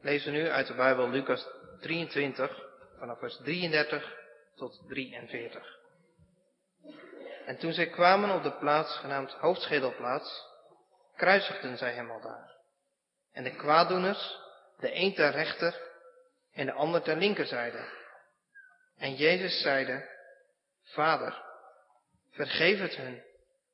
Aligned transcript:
lezen 0.00 0.32
we 0.32 0.38
nu 0.38 0.48
uit 0.48 0.66
de 0.66 0.74
Bijbel 0.74 1.08
Lucas 1.08 1.46
23, 1.80 2.68
vanaf 2.98 3.18
vers 3.18 3.36
33 3.36 4.16
tot 4.54 4.82
43. 4.88 5.78
En 7.46 7.58
toen 7.58 7.72
zij 7.72 7.86
kwamen 7.86 8.30
op 8.30 8.42
de 8.42 8.52
plaats 8.52 8.96
genaamd 8.96 9.32
Hoofdschedelplaats, 9.32 10.48
kruisigden 11.16 11.76
zij 11.76 11.92
hem 11.92 12.10
al 12.10 12.20
daar. 12.20 12.56
En 13.32 13.44
de 13.44 13.56
kwaaddoeners, 13.56 14.38
de 14.78 14.94
een 14.94 15.14
ter 15.14 15.30
rechter 15.30 15.80
en 16.52 16.66
de 16.66 16.72
ander 16.72 17.02
ter 17.02 17.16
linkerzijde. 17.16 17.98
En 18.96 19.14
Jezus 19.14 19.60
zeide, 19.60 20.08
Vader, 20.84 21.42
vergeef 22.30 22.80
het 22.80 22.96
hun, 22.96 23.22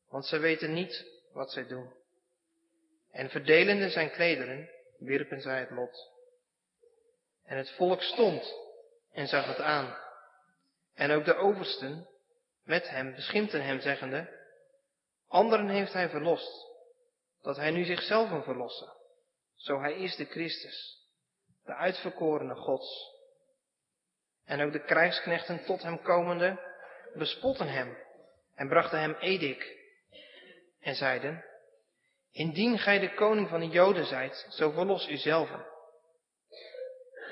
want 0.09 0.27
zij 0.27 0.41
weten 0.41 0.73
niet 0.73 1.05
wat 1.33 1.53
zij 1.53 1.67
doen. 1.67 1.95
En 3.11 3.31
verdelende 3.31 3.91
zijn 3.91 4.11
klederen, 4.11 4.71
wierpen 4.99 5.41
zij 5.41 5.61
het 5.61 5.71
lot. 5.71 6.16
En 7.47 7.57
het 7.57 7.71
volk 7.71 8.03
stond 8.03 8.55
en 9.13 9.27
zag 9.27 9.47
het 9.47 9.61
aan. 9.61 9.97
En 10.95 11.11
ook 11.11 11.25
de 11.25 11.35
oversten 11.35 12.09
met 12.65 12.89
hem 12.89 13.15
beschimpten 13.15 13.65
hem, 13.65 13.81
zeggende, 13.81 14.35
Anderen 15.29 15.69
heeft 15.69 15.93
hij 15.93 16.09
verlost, 16.09 16.67
dat 17.43 17.57
hij 17.57 17.71
nu 17.71 17.85
zichzelf 17.85 18.31
moet 18.31 18.45
verlossen. 18.45 18.93
Zo 19.55 19.81
hij 19.81 19.95
is 19.95 20.17
de 20.17 20.25
Christus, 20.25 21.07
de 21.65 21.75
uitverkorene 21.75 22.55
Gods. 22.55 23.15
En 24.45 24.61
ook 24.61 24.73
de 24.73 24.85
krijgsknechten 24.85 25.65
tot 25.65 25.83
hem 25.83 26.03
komende 26.03 26.75
bespotten 27.15 27.69
hem 27.69 27.97
en 28.55 28.69
brachten 28.69 29.01
hem 29.01 29.15
edik 29.15 29.77
en 30.81 30.95
zeiden, 30.95 31.45
Indien 32.37 32.79
gij 32.79 32.99
de 32.99 33.15
koning 33.15 33.49
van 33.49 33.61
de 33.61 33.69
Joden 33.69 34.07
zijt, 34.07 34.47
zo 34.51 34.71
verlos 34.71 35.09
u 35.09 35.17
zelven. 35.17 35.67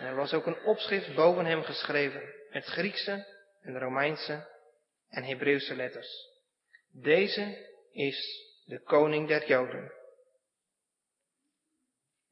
Er 0.05 0.15
was 0.15 0.33
ook 0.33 0.47
een 0.47 0.63
opschrift 0.65 1.15
boven 1.15 1.45
hem 1.45 1.63
geschreven, 1.63 2.35
met 2.51 2.65
Griekse 2.65 3.27
en 3.60 3.79
Romeinse 3.79 4.49
en 5.09 5.23
Hebreeuwse 5.23 5.74
letters. 5.74 6.33
Deze 6.91 7.69
is 7.93 8.49
de 8.65 8.83
koning 8.83 9.29
der 9.29 9.46
Joden. 9.46 9.93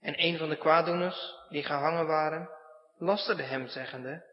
En 0.00 0.22
een 0.22 0.38
van 0.38 0.48
de 0.48 0.56
kwaaddoeners, 0.56 1.34
die 1.48 1.62
gehangen 1.62 2.06
waren, 2.06 2.50
lasterde 2.96 3.42
hem, 3.42 3.66
zeggende, 3.66 4.30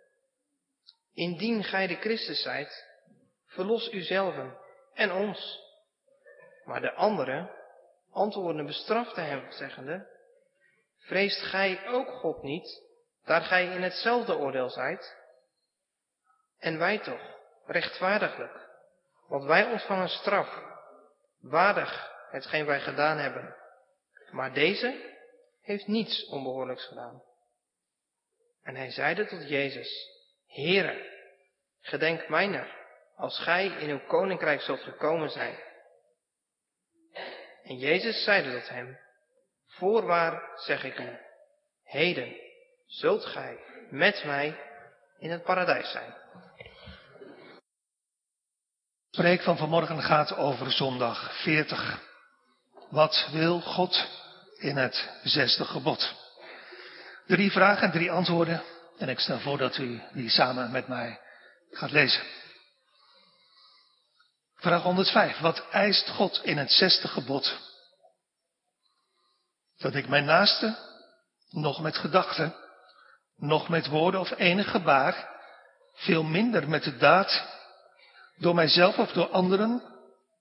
Indien 1.13 1.63
gij 1.63 1.87
de 1.87 1.95
Christus 1.95 2.41
zijt, 2.41 2.85
verlos 3.45 3.93
uzelven 3.93 4.57
en 4.93 5.11
ons. 5.11 5.59
Maar 6.63 6.81
de 6.81 6.93
andere 6.93 7.51
antwoordende 8.11 8.63
bestrafte 8.63 9.21
hem, 9.21 9.51
zeggende, 9.51 10.17
Vreest 10.99 11.41
gij 11.41 11.87
ook 11.87 12.09
God 12.09 12.43
niet, 12.43 12.88
daar 13.23 13.41
gij 13.41 13.65
in 13.65 13.81
hetzelfde 13.81 14.37
oordeel 14.37 14.69
zijt? 14.69 15.17
En 16.57 16.77
wij 16.77 16.99
toch, 16.99 17.37
rechtvaardiglijk, 17.65 18.67
want 19.27 19.43
wij 19.43 19.71
ontvangen 19.71 20.09
straf, 20.09 20.61
waardig 21.39 22.11
hetgeen 22.29 22.65
wij 22.65 22.79
gedaan 22.79 23.17
hebben. 23.17 23.55
Maar 24.31 24.53
deze 24.53 25.17
heeft 25.61 25.87
niets 25.87 26.25
onbehoorlijks 26.25 26.85
gedaan. 26.85 27.23
En 28.63 28.75
hij 28.75 28.91
zeide 28.91 29.25
tot 29.25 29.49
Jezus, 29.49 30.17
Heere, 30.47 31.09
gedenk 31.81 32.29
mijner, 32.29 32.77
als 33.15 33.39
gij 33.39 33.65
in 33.65 33.89
uw 33.89 34.05
koninkrijk 34.05 34.61
zult 34.61 34.81
gekomen 34.81 35.29
zijn. 35.29 35.59
En 37.63 37.77
Jezus 37.77 38.23
zeide 38.23 38.59
tot 38.59 38.69
hem, 38.69 38.99
Voorwaar 39.65 40.51
zeg 40.55 40.83
ik 40.83 40.99
u, 40.99 41.17
heden 41.83 42.48
zult 42.89 43.25
gij 43.25 43.59
met 43.89 44.23
mij 44.23 44.59
in 45.19 45.31
het 45.31 45.43
paradijs 45.43 45.91
zijn. 45.91 46.13
Het 49.05 49.17
spreek 49.27 49.41
van 49.41 49.57
vanmorgen 49.57 50.03
gaat 50.03 50.35
over 50.35 50.71
zondag 50.71 51.41
40. 51.41 52.01
Wat 52.89 53.27
wil 53.31 53.61
God 53.61 54.07
in 54.57 54.77
het 54.77 55.09
zesde 55.23 55.65
gebod? 55.65 56.15
Drie 57.25 57.51
vragen 57.51 57.83
en 57.83 57.91
drie 57.91 58.11
antwoorden. 58.11 58.63
En 58.97 59.09
ik 59.09 59.19
stel 59.19 59.39
voor 59.39 59.57
dat 59.57 59.77
u 59.77 60.01
die 60.13 60.29
samen 60.29 60.71
met 60.71 60.87
mij 60.87 61.19
gaat 61.71 61.91
lezen. 61.91 62.23
Vraag 64.55 64.81
105. 64.81 65.39
Wat 65.39 65.69
eist 65.69 66.09
God 66.09 66.43
in 66.43 66.57
het 66.57 66.71
zesde 66.71 67.07
gebod? 67.07 67.57
Dat 69.77 69.95
ik 69.95 70.07
mijn 70.07 70.25
naaste, 70.25 70.77
nog 71.49 71.81
met 71.81 71.97
gedachten, 71.97 72.55
nog 73.39 73.69
met 73.69 73.87
woorden 73.87 74.19
of 74.19 74.31
enig 74.37 74.71
gebaar, 74.71 75.29
veel 75.93 76.23
minder 76.23 76.69
met 76.69 76.83
de 76.83 76.97
daad, 76.97 77.47
door 78.37 78.55
mijzelf 78.55 78.97
of 78.97 79.11
door 79.11 79.29
anderen, 79.29 79.83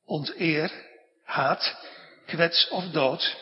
onteer, 0.04 0.72
haat, 1.24 1.76
kwets 2.26 2.68
of 2.68 2.84
dood, 2.84 3.36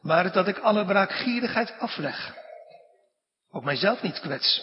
maar 0.00 0.32
dat 0.32 0.48
ik 0.48 0.58
alle 0.58 0.84
braakgierigheid 0.84 1.78
afleg, 1.78 2.34
ook 3.50 3.64
mijzelf 3.64 4.02
niet 4.02 4.20
kwets, 4.20 4.62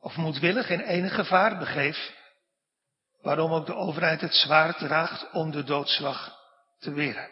of 0.00 0.16
moedwillig 0.16 0.70
in 0.70 0.80
enig 0.80 1.14
gevaar 1.14 1.58
begeef, 1.58 2.16
waarom 3.22 3.52
ook 3.52 3.66
de 3.66 3.74
overheid 3.74 4.20
het 4.20 4.34
zwaard 4.34 4.78
draagt 4.78 5.30
om 5.32 5.50
de 5.50 5.64
doodslag 5.64 6.36
te 6.78 6.92
weren. 6.92 7.30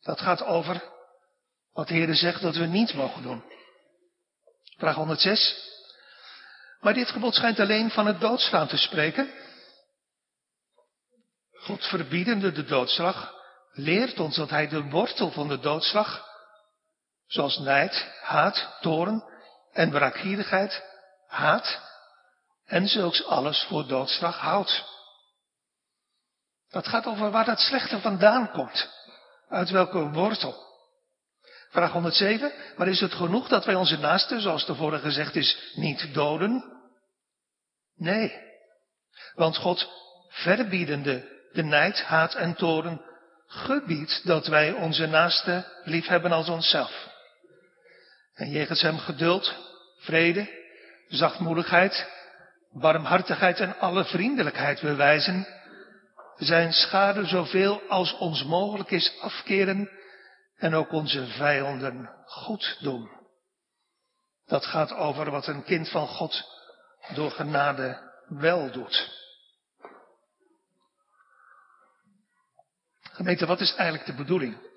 Dat 0.00 0.20
gaat 0.20 0.42
over 0.44 0.82
wat 1.72 1.88
de 1.88 1.94
Heer 1.94 2.14
zegt 2.14 2.42
dat 2.42 2.56
we 2.56 2.66
niet 2.66 2.94
mogen 2.94 3.22
doen. 3.22 3.42
Vraag 4.82 4.94
106. 4.94 5.70
Maar 6.80 6.94
dit 6.94 7.10
gebod 7.10 7.34
schijnt 7.34 7.60
alleen 7.60 7.90
van 7.90 8.06
het 8.06 8.20
doodslaan 8.20 8.68
te 8.68 8.76
spreken. 8.76 9.32
God 11.54 11.84
verbiedende 11.86 12.52
de 12.52 12.64
doodslag 12.64 13.34
leert 13.72 14.20
ons 14.20 14.36
dat 14.36 14.50
hij 14.50 14.68
de 14.68 14.82
wortel 14.82 15.30
van 15.30 15.48
de 15.48 15.58
doodslag, 15.58 16.26
zoals 17.26 17.58
nijd, 17.58 18.06
haat, 18.22 18.78
toren 18.80 19.24
en 19.72 19.90
wraakgierigheid, 19.90 20.82
haat 21.26 21.80
en 22.64 22.88
zulks 22.88 23.24
alles 23.24 23.64
voor 23.68 23.86
doodslag 23.86 24.36
houdt. 24.38 24.84
Dat 26.68 26.88
gaat 26.88 27.06
over 27.06 27.30
waar 27.30 27.44
dat 27.44 27.60
slechte 27.60 28.00
vandaan 28.00 28.50
komt. 28.50 28.88
Uit 29.48 29.70
welke 29.70 30.10
wortel. 30.10 30.71
Vraag 31.72 31.92
107. 31.92 32.52
Maar 32.76 32.88
is 32.88 33.00
het 33.00 33.14
genoeg 33.14 33.48
dat 33.48 33.64
wij 33.64 33.74
onze 33.74 33.98
naasten, 33.98 34.40
zoals 34.40 34.64
tevoren 34.64 35.00
gezegd 35.00 35.36
is, 35.36 35.72
niet 35.74 36.14
doden? 36.14 36.64
Nee. 37.96 38.32
Want 39.34 39.56
God, 39.56 39.88
verbiedende 40.28 41.28
de 41.52 41.62
nijd, 41.62 42.02
haat 42.02 42.34
en 42.34 42.54
toren, 42.54 43.00
gebiedt 43.46 44.26
dat 44.26 44.46
wij 44.46 44.72
onze 44.72 45.06
naasten 45.06 45.66
liefhebben 45.84 46.32
als 46.32 46.48
onszelf. 46.48 47.08
En 48.34 48.50
jegens 48.50 48.82
hem 48.82 48.98
geduld, 48.98 49.54
vrede, 49.98 50.48
zachtmoedigheid, 51.08 52.08
barmhartigheid 52.70 53.60
en 53.60 53.78
alle 53.78 54.04
vriendelijkheid 54.04 54.80
bewijzen, 54.80 55.46
zijn 56.36 56.72
schade 56.72 57.26
zoveel 57.26 57.82
als 57.88 58.16
ons 58.16 58.44
mogelijk 58.44 58.90
is 58.90 59.20
afkeren 59.20 60.00
en 60.62 60.74
ook 60.74 60.92
onze 60.92 61.26
vijanden 61.26 62.10
goed 62.24 62.76
doen. 62.80 63.10
Dat 64.46 64.66
gaat 64.66 64.92
over 64.92 65.30
wat 65.30 65.46
een 65.46 65.64
kind 65.64 65.88
van 65.88 66.06
God 66.06 66.44
door 67.14 67.30
genade 67.30 68.10
wel 68.28 68.70
doet. 68.70 69.20
Gemeente, 73.02 73.46
wat 73.46 73.60
is 73.60 73.74
eigenlijk 73.74 74.06
de 74.06 74.14
bedoeling 74.14 74.70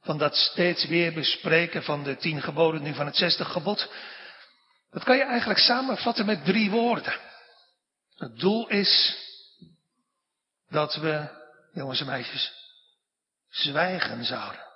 van 0.00 0.18
dat 0.18 0.34
steeds 0.34 0.86
weer 0.86 1.12
bespreken 1.12 1.82
van 1.82 2.02
de 2.04 2.16
tien 2.16 2.42
geboden, 2.42 2.82
nu 2.82 2.94
van 2.94 3.06
het 3.06 3.16
zesde 3.16 3.44
gebod? 3.44 3.92
Dat 4.90 5.04
kan 5.04 5.16
je 5.16 5.24
eigenlijk 5.24 5.60
samenvatten 5.60 6.26
met 6.26 6.44
drie 6.44 6.70
woorden. 6.70 7.20
Het 8.16 8.38
doel 8.38 8.68
is 8.68 9.16
dat 10.68 10.94
we, 10.94 11.28
jongens 11.72 12.00
en 12.00 12.06
meisjes, 12.06 12.52
zwijgen 13.48 14.24
zouden. 14.24 14.68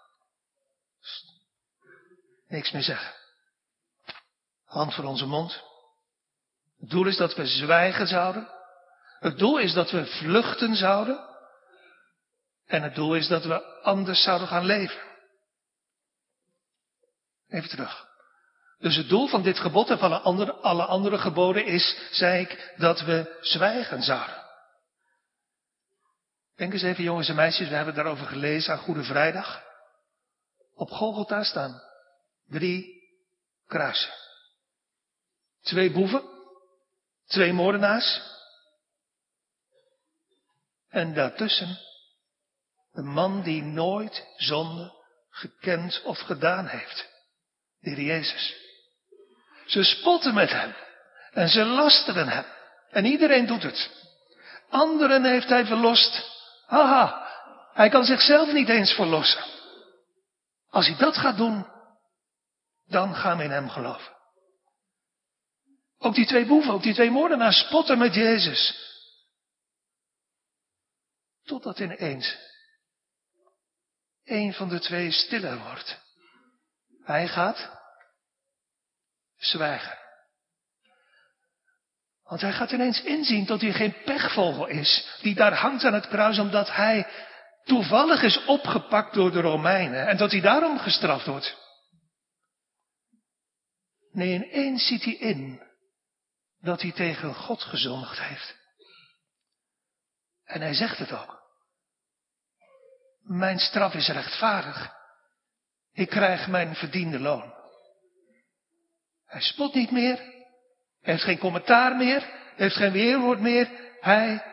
Niks 2.55 2.71
meer 2.71 2.83
zeggen. 2.83 3.15
Hand 4.65 4.95
voor 4.95 5.05
onze 5.05 5.27
mond. 5.27 5.63
Het 6.79 6.91
doel 6.91 7.07
is 7.07 7.17
dat 7.17 7.35
we 7.35 7.47
zwijgen 7.47 8.07
zouden. 8.07 8.49
Het 9.19 9.39
doel 9.39 9.59
is 9.59 9.73
dat 9.73 9.91
we 9.91 10.07
vluchten 10.07 10.77
zouden. 10.77 11.29
En 12.67 12.83
het 12.83 12.95
doel 12.95 13.15
is 13.15 13.29
dat 13.29 13.45
we 13.45 13.83
anders 13.83 14.23
zouden 14.23 14.49
gaan 14.49 14.65
leven. 14.65 15.03
Even 17.49 17.69
terug. 17.69 18.07
Dus 18.79 18.97
het 18.97 19.09
doel 19.09 19.27
van 19.27 19.43
dit 19.43 19.59
gebod 19.59 19.91
en 19.91 19.99
van 19.99 20.13
alle 20.13 20.21
andere, 20.21 20.53
alle 20.53 20.85
andere 20.85 21.19
geboden 21.19 21.67
is, 21.67 22.09
zei 22.11 22.41
ik, 22.41 22.75
dat 22.77 23.01
we 23.01 23.39
zwijgen 23.41 24.03
zouden. 24.03 24.45
Denk 26.57 26.73
eens 26.73 26.83
even 26.83 27.05
jongens 27.05 27.29
en 27.29 27.35
meisjes, 27.35 27.69
we 27.69 27.75
hebben 27.75 27.95
daarover 27.95 28.27
gelezen 28.27 28.73
aan 28.73 28.79
Goede 28.79 29.05
Vrijdag. 29.05 29.63
Op 30.75 30.91
Golgotha 30.91 31.43
staan 31.43 31.93
Drie 32.49 33.03
kruisen. 33.67 34.13
Twee 35.63 35.91
boeven, 35.91 36.23
twee 37.27 37.53
moordenaars. 37.53 38.21
En 40.89 41.15
daartussen 41.15 41.79
de 42.93 43.03
man 43.03 43.43
die 43.43 43.63
nooit 43.63 44.27
zonde 44.37 44.93
gekend 45.31 46.03
of 46.05 46.19
gedaan 46.19 46.67
heeft. 46.67 47.09
De 47.81 47.91
Heer 47.91 48.01
Jezus. 48.01 48.55
Ze 49.67 49.83
spotten 49.83 50.35
met 50.35 50.51
hem. 50.51 50.75
En 51.33 51.49
ze 51.49 51.65
lasteren 51.65 52.29
hem. 52.29 52.45
En 52.91 53.05
iedereen 53.05 53.47
doet 53.47 53.63
het. 53.63 53.91
Anderen 54.69 55.25
heeft 55.25 55.49
hij 55.49 55.67
verlost. 55.67 56.31
Haha, 56.67 57.27
hij 57.73 57.89
kan 57.89 58.05
zichzelf 58.05 58.53
niet 58.53 58.69
eens 58.69 58.93
verlossen. 58.93 59.45
Als 60.71 60.87
hij 60.87 60.97
dat 60.97 61.17
gaat 61.17 61.37
doen, 61.37 61.67
dan 62.87 63.15
gaan 63.15 63.39
we 63.39 63.45
in 63.45 63.51
hem 63.51 63.69
geloven. 63.69 64.13
Ook 65.99 66.15
die 66.15 66.27
twee 66.27 66.47
boeven, 66.47 66.73
ook 66.73 66.83
die 66.83 66.95
twee 66.95 67.11
moordenaars 67.11 67.59
spotten 67.59 67.99
met 67.99 68.15
Jezus. 68.15 68.83
Totdat 71.43 71.79
ineens 71.79 72.37
een 74.25 74.55
van 74.55 74.69
de 74.69 74.81
twee 74.81 75.11
stiller 75.11 75.59
wordt. 75.59 76.03
Hij 77.03 77.29
gaat 77.29 77.71
zwijgen. 79.37 79.99
Want 82.23 82.41
hij 82.41 82.53
gaat 82.53 82.71
ineens 82.71 83.03
inzien 83.03 83.47
dat 83.47 83.61
hij 83.61 83.73
geen 83.73 84.03
pechvogel 84.05 84.67
is, 84.67 85.19
die 85.21 85.35
daar 85.35 85.55
hangt 85.55 85.85
aan 85.85 85.95
het 85.95 86.09
kruis 86.09 86.39
omdat 86.39 86.71
hij 86.73 87.07
toevallig 87.65 88.23
is 88.23 88.45
opgepakt 88.45 89.15
door 89.15 89.31
de 89.31 89.41
Romeinen 89.41 90.07
en 90.07 90.17
dat 90.17 90.31
hij 90.31 90.41
daarom 90.41 90.79
gestraft 90.79 91.27
wordt. 91.27 91.64
Nee, 94.15 94.35
ineens 94.35 94.87
ziet 94.87 95.05
hij 95.05 95.15
in 95.15 95.63
dat 96.61 96.83
hij 96.83 96.93
tegen 96.93 97.35
God 97.35 97.63
gezondigd 97.63 98.21
heeft. 98.21 98.57
En 100.45 100.61
hij 100.61 100.75
zegt 100.75 100.99
het 100.99 101.13
ook. 101.13 101.43
Mijn 103.23 103.59
straf 103.59 103.95
is 103.95 104.09
rechtvaardig. 104.09 104.93
Ik 105.93 106.09
krijg 106.09 106.49
mijn 106.49 106.75
verdiende 106.75 107.19
loon. 107.19 107.55
Hij 109.27 109.41
spot 109.41 109.75
niet 109.75 109.91
meer. 109.91 110.17
Hij 110.17 111.13
heeft 111.13 111.23
geen 111.23 111.39
commentaar 111.39 111.97
meer. 111.97 112.21
Hij 112.21 112.53
heeft 112.57 112.77
geen 112.77 112.93
weerwoord 112.93 113.41
meer. 113.41 113.71
Hij 114.01 114.45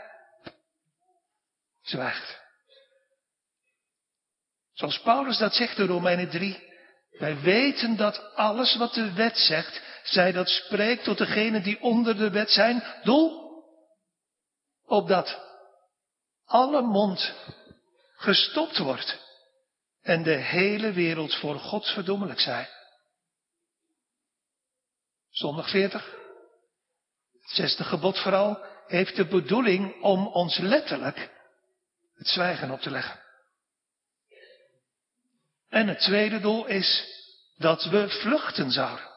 zwijgt. 1.81 2.41
Zoals 4.71 5.01
Paulus 5.01 5.37
dat 5.37 5.53
zegt 5.53 5.77
in 5.77 5.87
Romeinen 5.87 6.29
3. 6.29 6.70
Wij 7.21 7.39
weten 7.39 7.97
dat 7.97 8.35
alles 8.35 8.75
wat 8.75 8.93
de 8.93 9.13
wet 9.13 9.37
zegt, 9.37 9.81
zij 10.03 10.31
dat 10.31 10.49
spreekt 10.49 11.03
tot 11.03 11.17
degenen 11.17 11.63
die 11.63 11.81
onder 11.81 12.17
de 12.17 12.29
wet 12.29 12.49
zijn, 12.49 12.83
doel 13.03 13.63
opdat 14.85 15.39
alle 16.45 16.81
mond 16.81 17.33
gestopt 18.15 18.77
wordt 18.77 19.19
en 20.01 20.23
de 20.23 20.35
hele 20.35 20.91
wereld 20.91 21.35
voor 21.35 21.59
God 21.59 21.85
verdommelijk 21.87 22.39
zij. 22.39 22.69
Zondag 25.29 25.69
40, 25.69 26.15
het 27.41 27.51
zesde 27.51 27.83
gebod 27.83 28.19
vooral, 28.19 28.65
heeft 28.87 29.15
de 29.15 29.25
bedoeling 29.25 30.01
om 30.01 30.27
ons 30.27 30.57
letterlijk 30.57 31.29
het 32.13 32.27
zwijgen 32.27 32.71
op 32.71 32.81
te 32.81 32.91
leggen. 32.91 33.20
En 35.71 35.87
het 35.87 35.99
tweede 35.99 36.39
doel 36.39 36.65
is 36.65 37.05
dat 37.57 37.83
we 37.83 38.09
vluchten 38.09 38.71
zouden. 38.71 39.09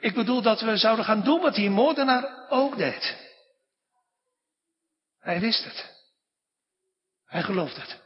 Ik 0.00 0.14
bedoel 0.14 0.42
dat 0.42 0.60
we 0.60 0.76
zouden 0.76 1.04
gaan 1.04 1.22
doen 1.22 1.40
wat 1.40 1.54
die 1.54 1.70
moordenaar 1.70 2.48
ook 2.48 2.76
deed. 2.76 3.16
Hij 5.20 5.40
wist 5.40 5.64
het. 5.64 5.94
Hij 7.26 7.42
geloofde 7.42 7.80
het. 7.80 8.00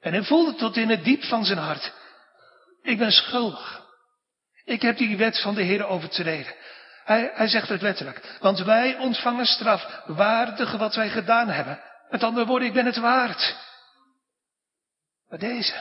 En 0.00 0.12
hij 0.12 0.22
voelde 0.22 0.54
tot 0.54 0.76
in 0.76 0.88
het 0.88 1.04
diep 1.04 1.24
van 1.24 1.44
zijn 1.44 1.58
hart. 1.58 1.92
Ik 2.82 2.98
ben 2.98 3.12
schuldig. 3.12 3.86
Ik 4.64 4.82
heb 4.82 4.96
die 4.96 5.16
wet 5.16 5.40
van 5.40 5.54
de 5.54 5.62
Heer 5.62 5.86
overtreden. 5.86 6.54
Hij, 7.04 7.30
hij 7.34 7.48
zegt 7.48 7.68
het 7.68 7.82
letterlijk. 7.82 8.36
Want 8.40 8.58
wij 8.58 8.96
ontvangen 8.96 9.46
straf 9.46 10.02
waardig 10.06 10.72
wat 10.72 10.94
wij 10.94 11.08
gedaan 11.08 11.48
hebben. 11.48 11.80
Met 12.10 12.22
andere 12.22 12.46
woorden, 12.46 12.68
ik 12.68 12.74
ben 12.74 12.86
het 12.86 12.96
waard. 12.98 13.56
Maar 15.28 15.38
deze, 15.38 15.74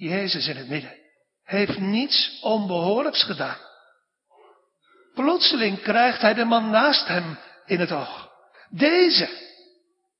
Jezus 0.00 0.46
in 0.46 0.56
het 0.56 0.68
midden, 0.68 0.98
heeft 1.44 1.78
niets 1.78 2.38
onbehoorlijks 2.42 3.22
gedaan. 3.22 3.58
Plotseling 5.14 5.82
krijgt 5.82 6.20
hij 6.20 6.34
de 6.34 6.44
man 6.44 6.70
naast 6.70 7.06
hem 7.06 7.38
in 7.66 7.80
het 7.80 7.92
oog. 7.92 8.30
Deze 8.70 9.28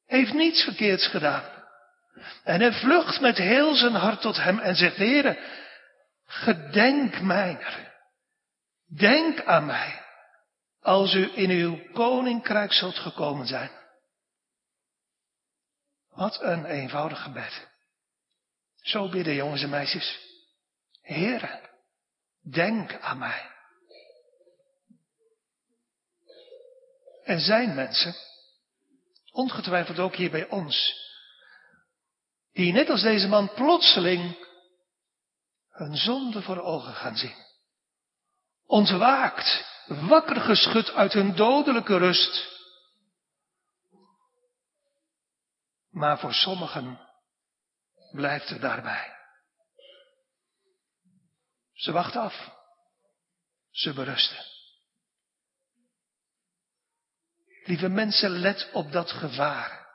heeft 0.06 0.32
niets 0.32 0.62
verkeerds 0.62 1.06
gedaan. 1.06 1.44
En 2.44 2.60
hij 2.60 2.72
vlucht 2.72 3.20
met 3.20 3.36
heel 3.36 3.74
zijn 3.74 3.94
hart 3.94 4.20
tot 4.20 4.36
hem 4.36 4.58
en 4.58 4.74
zegt, 4.74 4.96
Heere, 4.96 5.38
gedenk 6.24 7.20
mijner. 7.20 7.92
Denk 8.86 9.44
aan 9.44 9.66
mij, 9.66 10.02
als 10.80 11.14
u 11.14 11.30
in 11.34 11.50
uw 11.50 11.92
koninkrijk 11.92 12.72
zult 12.72 12.98
gekomen 12.98 13.46
zijn. 13.46 13.70
Wat 16.10 16.42
een 16.42 16.64
eenvoudig 16.64 17.22
gebed. 17.22 17.69
Zo 18.82 19.08
bidden 19.08 19.34
jongens 19.34 19.62
en 19.62 19.70
meisjes. 19.70 20.18
Heere, 21.00 21.70
denk 22.50 23.00
aan 23.00 23.18
mij. 23.18 23.50
Er 27.22 27.40
zijn 27.40 27.74
mensen, 27.74 28.14
ongetwijfeld 29.30 29.98
ook 29.98 30.14
hier 30.14 30.30
bij 30.30 30.48
ons, 30.48 30.94
die 32.52 32.72
net 32.72 32.88
als 32.88 33.02
deze 33.02 33.28
man 33.28 33.54
plotseling 33.54 34.48
hun 35.68 35.96
zonde 35.96 36.42
voor 36.42 36.60
ogen 36.60 36.94
gaan 36.94 37.16
zien. 37.16 37.36
Ontwaakt, 38.66 39.64
wakker 39.86 40.40
geschud 40.40 40.90
uit 40.90 41.12
hun 41.12 41.36
dodelijke 41.36 41.96
rust. 41.96 42.48
Maar 45.90 46.18
voor 46.18 46.34
sommigen 46.34 47.09
blijft 48.12 48.48
het 48.48 48.60
daarbij. 48.60 49.16
Ze 51.72 51.92
wachten 51.92 52.20
af. 52.20 52.50
Ze 53.70 53.92
berusten. 53.92 54.44
Lieve 57.64 57.88
mensen, 57.88 58.30
let 58.30 58.70
op 58.72 58.92
dat 58.92 59.10
gevaar. 59.10 59.88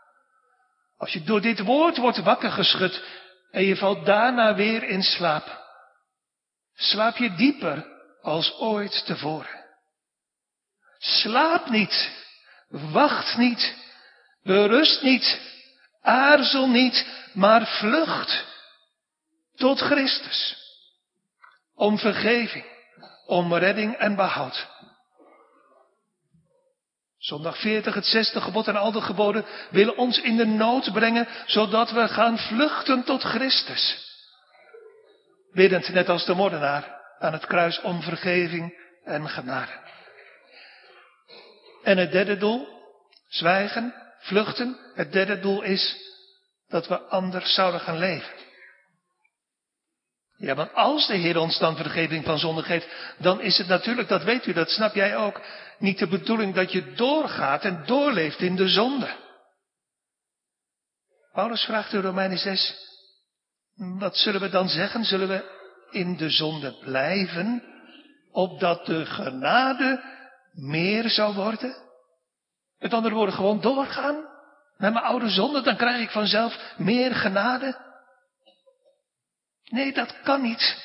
Als 0.98 1.14
je 1.14 1.24
door 1.24 1.42
dit 1.42 1.60
woord 1.60 1.98
wordt 1.98 2.18
wakker 2.18 2.52
geschud 2.52 3.04
en 3.52 3.64
je 3.64 3.76
valt 3.76 4.06
daarna 4.06 4.56
weer 4.56 4.84
in 4.84 5.02
slaap, 5.02 5.64
slaap 6.74 7.18
je 7.18 7.36
dieper 7.36 7.88
als 8.22 8.54
ooit 8.60 9.06
tevoren. 9.06 9.66
Slaap 10.98 11.70
niet, 11.70 12.12
wacht 12.68 13.38
niet, 13.38 13.76
berust 14.44 15.02
niet, 15.02 15.55
aarzel 16.06 16.68
niet, 16.68 17.08
maar 17.34 17.68
vlucht 17.68 18.46
tot 19.56 19.80
Christus. 19.80 20.64
Om 21.76 21.98
vergeving, 21.98 22.66
om 23.26 23.54
redding 23.54 23.96
en 23.96 24.16
behoud. 24.16 24.68
Zondag 27.18 27.58
40, 27.58 27.94
het 27.94 28.06
zesde 28.06 28.42
gebod 28.42 28.68
en 28.68 28.76
al 28.76 28.92
de 28.92 29.02
geboden 29.02 29.46
willen 29.70 29.98
ons 29.98 30.22
in 30.22 30.38
de 30.38 30.46
nood 30.46 30.94
brengen, 30.94 31.28
zodat 31.46 31.92
we 31.92 32.08
gaan 32.08 32.38
vluchten 32.38 33.04
tot 33.04 33.24
Christus. 33.24 34.14
Biddend 35.54 35.90
net 35.90 36.10
als 36.10 36.26
de 36.26 36.34
moordenaar 36.34 37.02
aan 37.20 37.34
het 37.34 37.46
kruis 37.46 37.82
om 37.82 38.02
vergeving 38.02 38.78
en 39.04 39.30
genade. 39.30 39.72
En 41.84 41.98
het 41.98 42.12
derde 42.12 42.38
doel, 42.38 42.68
zwijgen, 43.28 44.05
vluchten. 44.26 44.78
Het 44.94 45.12
derde 45.12 45.40
doel 45.40 45.62
is 45.62 45.96
dat 46.68 46.88
we 46.88 47.00
anders 47.00 47.54
zouden 47.54 47.80
gaan 47.80 47.98
leven. 47.98 48.34
Ja, 50.38 50.56
want 50.56 50.74
als 50.74 51.08
de 51.08 51.16
Heer 51.16 51.38
ons 51.38 51.60
dan 51.60 51.76
vergeving 51.76 52.26
van 52.26 52.40
zonde 52.40 52.64
geeft, 52.64 52.88
dan 53.18 53.42
is 53.42 53.58
het 53.58 53.68
natuurlijk, 53.68 54.08
dat 54.08 54.24
weet 54.24 54.46
u, 54.46 54.54
dat 54.54 54.70
snap 54.70 54.96
jij 54.96 55.18
ook, 55.18 55.42
niet 55.80 56.00
de 56.00 56.08
bedoeling 56.08 56.54
dat 56.54 56.72
je 56.72 56.94
doorgaat 56.94 57.64
en 57.64 57.84
doorleeft 57.86 58.40
in 58.40 58.56
de 58.56 58.68
zonde. 58.68 59.16
Paulus 61.34 61.64
vraagt 61.64 61.94
in 61.94 62.02
Romeinen 62.02 62.38
6, 62.38 62.76
wat 63.76 64.18
zullen 64.18 64.42
we 64.42 64.50
dan 64.50 64.70
zeggen? 64.70 65.04
Zullen 65.04 65.28
we 65.28 65.44
in 65.92 66.18
de 66.18 66.30
zonde 66.30 66.78
blijven, 66.80 67.64
opdat 68.32 68.86
de 68.86 69.06
genade 69.06 70.04
meer 70.54 71.10
zou 71.10 71.36
worden? 71.36 71.85
Met 72.86 72.94
andere 72.94 73.16
woorden, 73.16 73.36
gewoon 73.36 73.62
doorgaan 73.62 74.16
met 74.78 74.94
mijn 74.94 75.06
oude 75.06 75.30
zonde, 75.30 75.62
dan 75.62 75.76
krijg 75.76 76.02
ik 76.02 76.10
vanzelf 76.10 76.74
meer 76.78 77.16
genade. 77.16 77.78
Nee, 79.64 79.94
dat 79.94 80.22
kan 80.24 80.42
niet. 80.42 80.84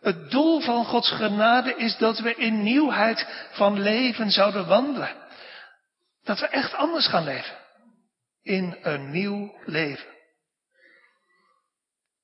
Het 0.00 0.30
doel 0.30 0.60
van 0.60 0.84
Gods 0.84 1.10
genade 1.10 1.74
is 1.76 1.96
dat 1.96 2.18
we 2.18 2.34
in 2.34 2.62
nieuwheid 2.62 3.48
van 3.52 3.80
leven 3.80 4.30
zouden 4.30 4.66
wandelen. 4.66 5.16
Dat 6.22 6.40
we 6.40 6.46
echt 6.46 6.74
anders 6.74 7.06
gaan 7.06 7.24
leven. 7.24 7.56
In 8.42 8.78
een 8.82 9.10
nieuw 9.10 9.54
leven. 9.64 10.14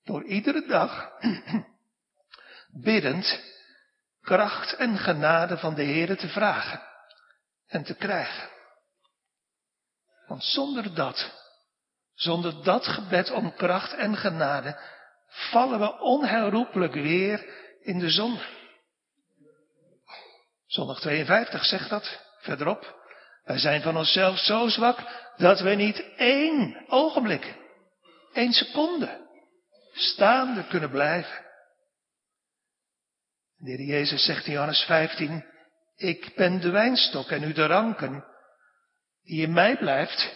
Door 0.04 0.24
iedere 0.24 0.66
dag 0.66 1.10
biddend 2.84 3.40
kracht 4.20 4.76
en 4.76 4.98
genade 4.98 5.58
van 5.58 5.74
de 5.74 5.82
Heer 5.82 6.16
te 6.16 6.28
vragen 6.28 6.82
en 7.66 7.84
te 7.84 7.94
krijgen. 7.94 8.54
Want 10.26 10.44
zonder 10.44 10.94
dat, 10.94 11.30
zonder 12.14 12.62
dat 12.62 12.86
gebed 12.86 13.30
om 13.30 13.54
kracht 13.54 13.92
en 13.92 14.16
genade, 14.16 14.80
vallen 15.28 15.78
we 15.78 16.00
onherroepelijk 16.00 16.94
weer 16.94 17.46
in 17.80 17.98
de 17.98 18.10
zon. 18.10 18.38
Zondag 20.66 21.00
52 21.00 21.64
zegt 21.64 21.90
dat 21.90 22.20
verderop. 22.40 23.04
Wij 23.44 23.58
zijn 23.58 23.82
van 23.82 23.96
onszelf 23.96 24.38
zo 24.38 24.68
zwak 24.68 24.98
dat 25.36 25.60
we 25.60 25.70
niet 25.70 26.04
één 26.16 26.84
ogenblik, 26.88 27.54
één 28.32 28.52
seconde 28.52 29.24
staande 29.92 30.66
kunnen 30.66 30.90
blijven. 30.90 31.44
De 33.56 33.70
Heer 33.70 33.86
Jezus 33.86 34.24
zegt 34.24 34.46
in 34.46 34.52
Johannes 34.52 34.84
15, 34.84 35.44
ik 35.96 36.32
ben 36.34 36.60
de 36.60 36.70
wijnstok 36.70 37.30
en 37.30 37.42
u 37.42 37.52
de 37.52 37.66
ranken, 37.66 38.24
die 39.26 39.42
in 39.42 39.52
mij 39.52 39.76
blijft 39.76 40.34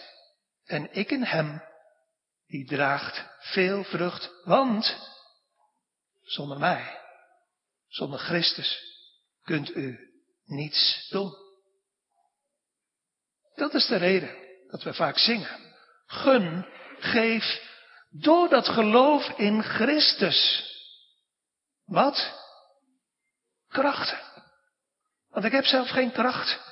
en 0.65 0.93
ik 0.93 1.11
in 1.11 1.23
hem, 1.23 1.63
die 2.47 2.65
draagt 2.65 3.25
veel 3.39 3.83
vrucht, 3.83 4.31
want 4.43 4.95
zonder 6.21 6.59
mij, 6.59 6.99
zonder 7.87 8.19
Christus, 8.19 8.79
kunt 9.43 9.75
u 9.75 9.99
niets 10.45 11.07
doen. 11.09 11.33
Dat 13.55 13.73
is 13.73 13.87
de 13.87 13.97
reden 13.97 14.35
dat 14.67 14.83
we 14.83 14.93
vaak 14.93 15.17
zingen. 15.17 15.75
Gun, 16.05 16.65
geef, 16.99 17.69
door 18.09 18.49
dat 18.49 18.67
geloof 18.67 19.27
in 19.27 19.63
Christus. 19.63 20.69
Wat? 21.85 22.39
Krachten. 23.67 24.19
Want 25.29 25.45
ik 25.45 25.51
heb 25.51 25.65
zelf 25.65 25.89
geen 25.89 26.11
kracht 26.11 26.70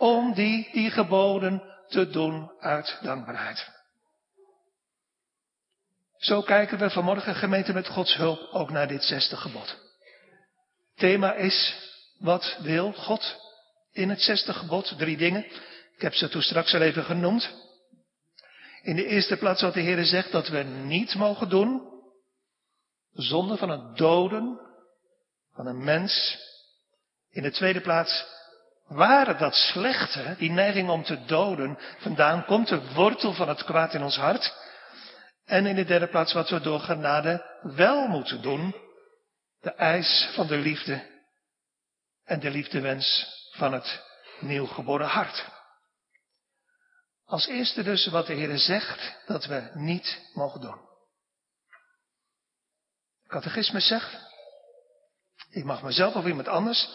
om 0.00 0.34
die, 0.34 0.68
die 0.72 0.90
geboden 0.90 1.62
te 1.88 2.10
doen 2.10 2.50
uit 2.60 2.98
dankbaarheid. 3.02 3.68
Zo 6.16 6.42
kijken 6.42 6.78
we 6.78 6.90
vanmorgen 6.90 7.34
gemeente 7.34 7.72
met 7.72 7.88
Gods 7.88 8.16
hulp 8.16 8.48
ook 8.52 8.70
naar 8.70 8.88
dit 8.88 9.04
zesde 9.04 9.36
gebod. 9.36 9.76
Thema 10.94 11.34
is, 11.34 11.74
wat 12.18 12.58
wil 12.62 12.92
God 12.92 13.36
in 13.92 14.08
het 14.08 14.20
zesde 14.20 14.52
gebod? 14.52 14.94
Drie 14.98 15.16
dingen. 15.16 15.44
Ik 15.94 16.02
heb 16.02 16.14
ze 16.14 16.28
toen 16.28 16.42
straks 16.42 16.74
al 16.74 16.80
even 16.80 17.04
genoemd. 17.04 17.50
In 18.82 18.96
de 18.96 19.06
eerste 19.06 19.36
plaats 19.36 19.62
wat 19.62 19.74
de 19.74 19.80
Heer 19.80 20.04
zegt 20.04 20.32
dat 20.32 20.48
we 20.48 20.62
niet 20.62 21.14
mogen 21.14 21.48
doen. 21.48 22.02
Zonde 23.12 23.56
van 23.56 23.68
het 23.68 23.96
doden 23.96 24.60
van 25.54 25.66
een 25.66 25.84
mens. 25.84 26.38
In 27.30 27.42
de 27.42 27.50
tweede 27.50 27.80
plaats 27.80 28.38
waar 28.90 29.38
dat 29.38 29.54
slechte, 29.54 30.34
die 30.38 30.50
neiging 30.50 30.88
om 30.88 31.04
te 31.04 31.24
doden, 31.24 31.78
vandaan 31.98 32.44
komt, 32.44 32.68
de 32.68 32.92
wortel 32.92 33.32
van 33.32 33.48
het 33.48 33.64
kwaad 33.64 33.94
in 33.94 34.02
ons 34.02 34.16
hart. 34.16 34.54
En 35.44 35.66
in 35.66 35.74
de 35.74 35.84
derde 35.84 36.08
plaats 36.08 36.32
wat 36.32 36.50
we 36.50 36.60
door 36.60 36.80
genade 36.80 37.60
wel 37.62 38.06
moeten 38.06 38.42
doen, 38.42 38.74
de 39.60 39.70
eis 39.70 40.30
van 40.34 40.46
de 40.46 40.56
liefde 40.56 41.06
en 42.24 42.40
de 42.40 42.50
liefdewens 42.50 43.26
van 43.50 43.72
het 43.72 44.02
nieuwgeboren 44.40 45.08
hart. 45.08 45.44
Als 47.24 47.46
eerste 47.46 47.82
dus 47.82 48.06
wat 48.06 48.26
de 48.26 48.34
Heer 48.34 48.58
zegt 48.58 49.16
dat 49.26 49.46
we 49.46 49.70
niet 49.74 50.30
mogen 50.32 50.60
doen. 50.60 50.88
Catechisme 53.26 53.80
zegt, 53.80 54.16
ik 55.50 55.64
mag 55.64 55.82
mezelf 55.82 56.14
of 56.14 56.26
iemand 56.26 56.48
anders 56.48 56.88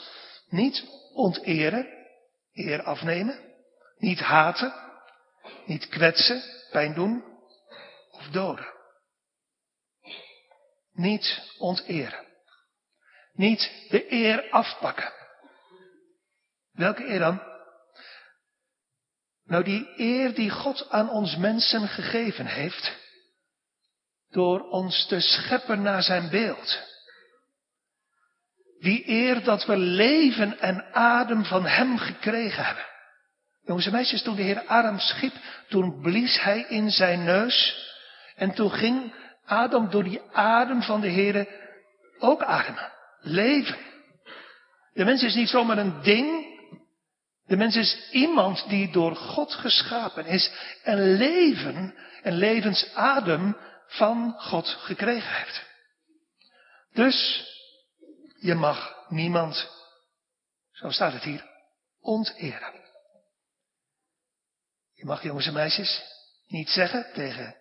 niet 0.47 1.03
onteren, 1.15 1.87
eer 2.53 2.83
afnemen, 2.83 3.39
niet 3.97 4.19
haten, 4.19 4.73
niet 5.65 5.87
kwetsen, 5.87 6.43
pijn 6.71 6.93
doen 6.93 7.23
of 8.11 8.27
doden. 8.27 8.73
Niet 10.91 11.41
onteren. 11.57 12.25
Niet 13.33 13.71
de 13.89 14.11
eer 14.11 14.49
afpakken. 14.49 15.13
Welke 16.71 17.05
eer 17.05 17.19
dan? 17.19 17.41
Nou, 19.43 19.63
die 19.63 19.93
eer 19.97 20.33
die 20.33 20.49
God 20.49 20.89
aan 20.89 21.09
ons 21.09 21.35
mensen 21.35 21.87
gegeven 21.87 22.45
heeft, 22.45 22.91
door 24.29 24.69
ons 24.69 25.07
te 25.07 25.19
scheppen 25.19 25.81
naar 25.81 26.03
zijn 26.03 26.29
beeld. 26.29 26.94
Die 28.79 29.09
eer 29.09 29.43
dat 29.43 29.65
we 29.65 29.77
leven 29.77 30.59
en 30.59 30.85
adem 30.93 31.45
van 31.45 31.65
hem 31.65 31.97
gekregen 31.97 32.65
hebben. 32.65 32.85
Jongens 33.65 33.85
en 33.85 33.91
meisjes, 33.91 34.21
toen 34.21 34.35
de 34.35 34.41
Heer 34.41 34.63
Adam 34.65 34.99
schiep, 34.99 35.33
toen 35.69 36.01
blies 36.01 36.41
hij 36.41 36.65
in 36.69 36.89
zijn 36.89 37.23
neus. 37.23 37.83
En 38.35 38.53
toen 38.53 38.71
ging 38.71 39.13
Adam 39.45 39.89
door 39.89 40.03
die 40.03 40.21
adem 40.31 40.81
van 40.81 41.01
de 41.01 41.07
Heer 41.07 41.47
ook 42.19 42.43
ademen. 42.43 42.91
Leven. 43.19 43.77
De 44.93 45.05
mens 45.05 45.23
is 45.23 45.35
niet 45.35 45.49
zomaar 45.49 45.77
een 45.77 46.01
ding, 46.01 46.55
de 47.45 47.57
mens 47.57 47.75
is 47.75 48.09
iemand 48.11 48.69
die 48.69 48.91
door 48.91 49.15
God 49.15 49.53
geschapen 49.53 50.25
is 50.25 50.51
en 50.83 51.17
leven 51.17 51.95
en 52.21 52.33
levensadem 52.33 53.57
van 53.87 54.35
God 54.37 54.67
gekregen 54.67 55.33
heeft. 55.33 55.63
Dus 56.93 57.45
je 58.45 58.55
mag 58.55 59.05
niemand, 59.09 59.69
zo 60.71 60.89
staat 60.89 61.13
het 61.13 61.23
hier, 61.23 61.49
onteren. 61.99 62.73
Je 64.93 65.05
mag 65.05 65.23
jongens 65.23 65.47
en 65.47 65.53
meisjes 65.53 66.03
niet 66.47 66.69
zeggen 66.69 67.13
tegen 67.13 67.55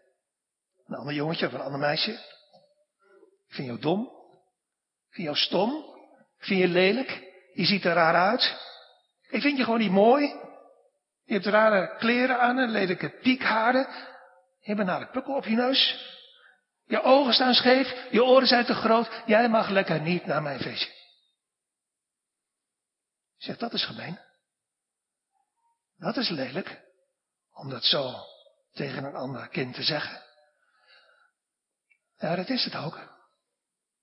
een 0.86 0.94
ander 0.96 1.14
jongetje 1.14 1.46
of 1.46 1.52
een 1.52 1.60
ander 1.60 1.80
meisje, 1.80 2.12
ik 3.46 3.54
vind 3.54 3.66
jou 3.66 3.80
dom, 3.80 4.00
ik 5.08 5.14
vind 5.14 5.26
jou 5.26 5.36
stom, 5.36 5.70
ik 6.38 6.44
vind 6.44 6.60
je 6.60 6.68
lelijk, 6.68 7.22
je 7.54 7.64
ziet 7.64 7.84
er 7.84 7.94
raar 7.94 8.14
uit, 8.14 8.56
ik 9.28 9.40
vind 9.40 9.56
je 9.56 9.64
gewoon 9.64 9.78
niet 9.78 9.90
mooi. 9.90 10.42
Je 11.24 11.32
hebt 11.32 11.46
rare 11.46 11.96
kleren 11.96 12.40
aan 12.40 12.58
en 12.58 12.70
lelijke 12.70 13.08
piekharen. 13.08 13.86
Je 14.60 14.66
hebt 14.66 14.78
een 14.78 14.86
nare 14.86 15.06
pukkel 15.06 15.34
op 15.34 15.44
je 15.44 15.56
neus. 15.56 16.13
Je 16.86 17.02
ogen 17.02 17.34
staan 17.34 17.54
scheef, 17.54 18.10
je 18.10 18.24
oren 18.24 18.46
zijn 18.46 18.64
te 18.64 18.74
groot. 18.74 19.22
Jij 19.26 19.48
mag 19.48 19.68
lekker 19.68 20.00
niet 20.00 20.26
naar 20.26 20.42
mijn 20.42 20.60
feestje. 20.60 20.92
Zeg, 23.36 23.56
dat 23.56 23.72
is 23.72 23.84
gemeen. 23.84 24.18
Dat 25.96 26.16
is 26.16 26.28
lelijk, 26.28 26.80
om 27.52 27.70
dat 27.70 27.84
zo 27.84 28.14
tegen 28.72 29.04
een 29.04 29.14
ander 29.14 29.48
kind 29.48 29.74
te 29.74 29.82
zeggen. 29.82 30.22
Ja, 32.18 32.34
dat 32.34 32.48
is 32.48 32.64
het 32.64 32.74
ook. 32.74 32.98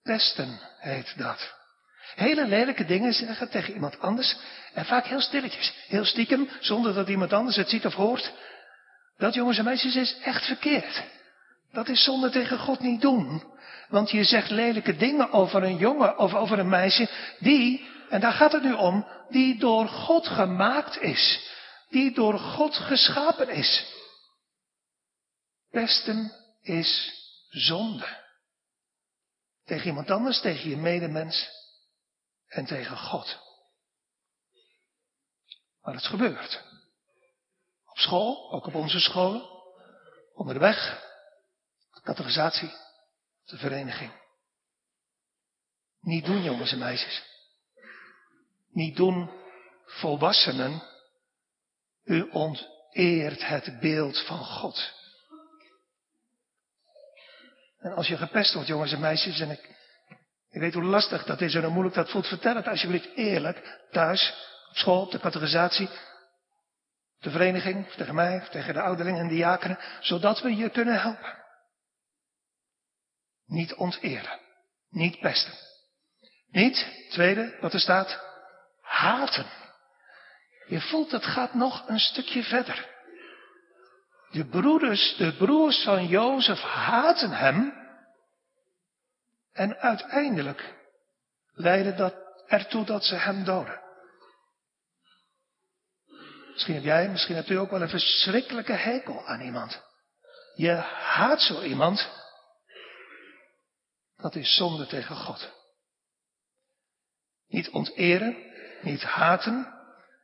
Pesten 0.01 0.59
heet 0.77 1.17
dat. 1.17 1.53
Hele 2.15 2.47
lelijke 2.47 2.85
dingen 2.85 3.13
zeggen 3.13 3.49
tegen 3.49 3.73
iemand 3.73 3.99
anders. 3.99 4.37
En 4.73 4.85
vaak 4.85 5.05
heel 5.05 5.21
stilletjes. 5.21 5.73
Heel 5.87 6.05
stiekem, 6.05 6.49
zonder 6.59 6.93
dat 6.93 7.07
iemand 7.07 7.33
anders 7.33 7.55
het 7.55 7.69
ziet 7.69 7.85
of 7.85 7.93
hoort. 7.93 8.33
Dat 9.17 9.33
jongens 9.33 9.57
en 9.57 9.63
meisjes 9.63 9.95
is 9.95 10.17
echt 10.17 10.45
verkeerd. 10.45 11.03
Dat 11.71 11.87
is 11.87 12.03
zonde 12.03 12.29
tegen 12.29 12.59
God 12.59 12.79
niet 12.79 13.01
doen. 13.01 13.43
Want 13.89 14.11
je 14.11 14.23
zegt 14.23 14.49
lelijke 14.49 14.95
dingen 14.95 15.31
over 15.31 15.63
een 15.63 15.77
jongen 15.77 16.17
of 16.17 16.33
over 16.33 16.59
een 16.59 16.69
meisje 16.69 17.09
die, 17.39 17.89
en 18.09 18.19
daar 18.19 18.33
gaat 18.33 18.51
het 18.51 18.63
nu 18.63 18.73
om, 18.73 19.07
die 19.29 19.59
door 19.59 19.87
God 19.87 20.27
gemaakt 20.27 21.01
is. 21.01 21.49
Die 21.89 22.13
door 22.13 22.39
God 22.39 22.75
geschapen 22.75 23.49
is. 23.49 23.85
Pesten 25.69 26.31
is 26.61 27.13
zonde. 27.49 28.19
Tegen 29.65 29.87
iemand 29.87 30.09
anders, 30.09 30.41
tegen 30.41 30.69
je 30.69 30.77
medemens 30.77 31.49
en 32.47 32.65
tegen 32.65 32.97
God. 32.97 33.39
Maar 35.81 35.93
het 35.93 36.05
gebeurt. 36.05 36.63
Op 37.85 37.97
school, 37.97 38.51
ook 38.51 38.65
op 38.65 38.75
onze 38.75 38.99
scholen, 38.99 39.49
onderweg, 40.33 40.75
de 40.75 41.10
categorisatie, 42.03 42.71
de 43.45 43.57
vereniging. 43.57 44.11
Niet 46.01 46.25
doen, 46.25 46.43
jongens 46.43 46.71
en 46.71 46.79
meisjes. 46.79 47.23
Niet 48.69 48.95
doen, 48.95 49.31
volwassenen. 49.85 50.83
U 52.03 52.29
onteert 52.31 53.47
het 53.47 53.79
beeld 53.79 54.25
van 54.25 54.37
God. 54.37 54.93
En 57.79 57.93
als 57.93 58.07
je 58.07 58.17
gepest 58.17 58.53
wordt, 58.53 58.67
jongens 58.67 58.91
en 58.91 58.99
meisjes, 58.99 59.39
en 59.39 59.51
ik 59.51 59.69
Ik 60.51 60.59
weet 60.59 60.73
hoe 60.73 60.83
lastig 60.83 61.23
dat 61.23 61.41
is 61.41 61.55
en 61.55 61.63
hoe 61.63 61.71
moeilijk 61.71 61.95
dat 61.95 62.09
voelt. 62.09 62.27
Vertel 62.27 62.55
het 62.55 62.67
alsjeblieft 62.67 63.15
eerlijk, 63.15 63.79
thuis, 63.91 64.33
op 64.69 64.75
school, 64.75 65.01
op 65.01 65.11
de 65.11 65.19
categorisatie, 65.19 65.89
de 67.19 67.29
vereniging, 67.29 67.87
tegen 67.91 68.15
mij, 68.15 68.47
tegen 68.49 68.73
de 68.73 68.81
ouderlingen 68.81 69.21
en 69.21 69.27
de 69.27 69.33
diakenen, 69.33 69.79
zodat 69.99 70.41
we 70.41 70.55
je 70.55 70.69
kunnen 70.69 71.01
helpen. 71.01 71.40
Niet 73.51 73.73
onteren, 73.73 74.39
niet 74.89 75.19
pesten. 75.19 75.53
Niet, 76.51 76.87
tweede, 77.09 77.57
wat 77.59 77.73
er 77.73 77.79
staat, 77.79 78.19
haten. 78.81 79.45
Je 80.67 80.81
voelt, 80.81 81.11
het 81.11 81.25
gaat 81.25 81.53
nog 81.53 81.87
een 81.87 81.99
stukje 81.99 82.43
verder. 82.43 82.89
De 84.29 84.45
broeders, 84.45 85.15
de 85.17 85.35
broers 85.35 85.83
van 85.83 86.07
Jozef 86.07 86.59
haten 86.59 87.31
hem. 87.31 87.73
En 89.53 89.77
uiteindelijk 89.77 90.75
leidde 91.53 91.93
dat 91.95 92.15
ertoe 92.47 92.85
dat 92.85 93.03
ze 93.03 93.15
hem 93.15 93.43
doden. 93.43 93.81
Misschien 96.51 96.75
heb 96.75 96.83
jij, 96.83 97.09
misschien 97.09 97.35
hebt 97.35 97.49
u 97.49 97.55
ook 97.55 97.71
wel 97.71 97.81
een 97.81 97.89
verschrikkelijke 97.89 98.73
hekel 98.73 99.25
aan 99.25 99.41
iemand. 99.41 99.81
Je 100.55 100.71
haat 100.71 101.41
zo 101.41 101.61
iemand. 101.61 102.20
Dat 104.21 104.35
is 104.35 104.55
zonde 104.55 104.87
tegen 104.87 105.15
God. 105.15 105.51
Niet 107.47 107.69
onteren, 107.69 108.37
niet 108.81 109.03
haten 109.03 109.73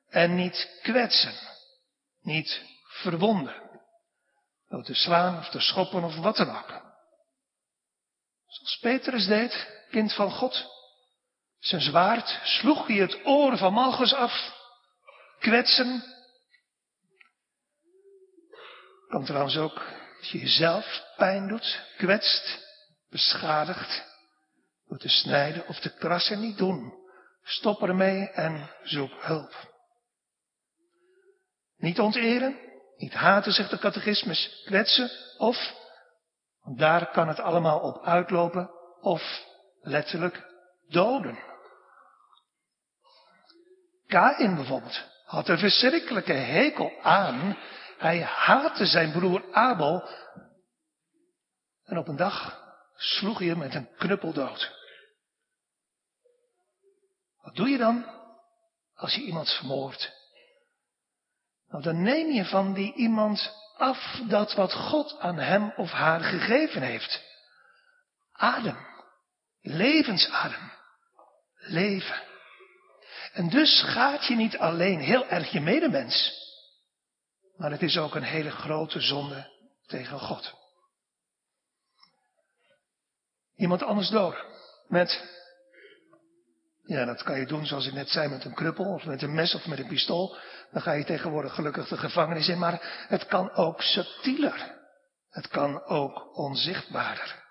en 0.10 0.36
niet 0.36 0.80
kwetsen. 0.82 1.34
Niet 2.22 2.62
verwonden. 2.84 3.82
Door 4.68 4.84
te 4.84 4.94
slaan 4.94 5.38
of 5.38 5.50
te 5.50 5.60
schoppen 5.60 6.04
of 6.04 6.16
wat 6.16 6.36
dan 6.36 6.58
ook. 6.58 6.70
Zoals 8.48 8.78
Petrus 8.82 9.26
deed, 9.26 9.68
kind 9.90 10.14
van 10.14 10.32
God. 10.32 10.66
Zijn 11.60 11.82
zwaard 11.82 12.40
sloeg 12.44 12.88
hij 12.88 12.96
het 12.96 13.26
oor 13.26 13.58
van 13.58 13.74
Malchus 13.74 14.14
af. 14.14 14.56
Kwetsen. 15.40 16.04
Kan 19.08 19.26
trouwens 19.26 19.58
ook 19.58 19.82
als 20.18 20.32
je 20.32 20.38
jezelf 20.38 21.04
pijn 21.16 21.48
doet, 21.48 21.82
kwetst, 21.98 22.67
beschadigt. 23.10 24.06
Door 24.88 24.98
te 24.98 25.10
snijden 25.10 25.68
of 25.68 25.80
te 25.80 25.94
krassen 25.96 26.40
niet 26.40 26.58
doen. 26.58 26.94
Stop 27.44 27.82
ermee 27.82 28.30
en 28.30 28.70
zoek 28.84 29.12
hulp. 29.20 29.76
Niet 31.78 32.00
onteren, 32.00 32.60
niet 32.98 33.14
haten, 33.14 33.52
zegt 33.52 33.70
de 33.70 33.80
catechismus, 33.80 34.64
kwetsen 34.66 35.10
of, 35.38 35.74
want 36.62 36.80
daar 36.80 37.12
kan 37.12 37.28
het 37.28 37.40
allemaal 37.40 37.80
op 37.80 38.04
uitlopen, 38.04 38.70
of 39.02 39.46
letterlijk 39.82 40.46
doden. 40.88 41.40
Kain 44.08 44.56
bijvoorbeeld 44.56 45.04
had 45.26 45.48
een 45.48 45.58
verschrikkelijke 45.58 46.34
hekel 46.34 47.02
aan. 47.02 47.58
Hij 47.98 48.22
haatte 48.22 48.86
zijn 48.86 49.12
broer 49.12 49.44
Abel. 49.52 50.10
En 51.84 51.98
op 51.98 52.08
een 52.08 52.16
dag 52.16 52.67
sloeg 52.98 53.40
hij 53.40 53.48
hem 53.48 53.58
met 53.58 53.76
een 53.76 53.96
knuppel 53.98 54.34
dood. 54.34 54.76
Wat 57.42 57.56
doe 57.56 57.70
je 57.70 57.78
dan 57.78 58.06
als 58.96 59.14
je 59.14 59.22
iemand 59.22 59.54
vermoordt? 59.54 60.16
Nou, 61.68 61.84
dan 61.84 62.02
neem 62.02 62.32
je 62.32 62.46
van 62.46 62.74
die 62.74 62.94
iemand 62.94 63.54
af 63.78 64.22
dat 64.28 64.54
wat 64.54 64.74
God 64.74 65.20
aan 65.20 65.38
hem 65.38 65.74
of 65.76 65.92
haar 65.92 66.20
gegeven 66.20 66.82
heeft. 66.82 67.24
Adem. 68.32 68.78
Levensadem. 69.62 70.72
Leven. 71.56 72.22
En 73.34 73.50
dus 73.50 73.82
gaat 73.82 74.26
je 74.26 74.36
niet 74.36 74.58
alleen 74.58 75.00
heel 75.00 75.28
erg 75.28 75.52
je 75.52 75.60
medemens, 75.60 76.34
maar 77.56 77.72
het 77.72 77.82
is 77.82 77.98
ook 77.98 78.16
een 78.16 78.24
hele 78.24 78.52
grote 78.52 79.00
zonde 79.02 79.52
tegen 79.86 80.20
God. 80.20 80.54
Iemand 83.58 83.84
anders 83.84 84.10
dood. 84.10 84.46
Met 84.88 85.36
ja, 86.84 87.06
dat 87.06 87.24
kan 87.24 87.40
je 87.40 87.46
doen 87.46 87.66
zoals 87.66 87.88
ik 87.88 87.94
net 87.94 88.10
zei 88.10 88.30
met 88.30 88.46
een 88.46 88.54
kruppel 88.54 88.86
of 88.86 89.06
met 89.06 89.22
een 89.22 89.34
mes 89.34 89.56
of 89.56 89.68
met 89.68 89.80
een 89.80 89.88
pistool. 89.88 90.38
Dan 90.72 90.82
ga 90.82 90.92
je 90.92 91.04
tegenwoordig 91.04 91.54
gelukkig 91.54 91.88
de 91.88 91.98
gevangenis 91.98 92.48
in. 92.48 92.60
Maar 92.60 93.06
het 93.08 93.26
kan 93.26 93.52
ook 93.52 93.82
subtieler. 93.82 94.76
Het 95.30 95.48
kan 95.48 95.84
ook 95.84 96.38
onzichtbaarder. 96.38 97.46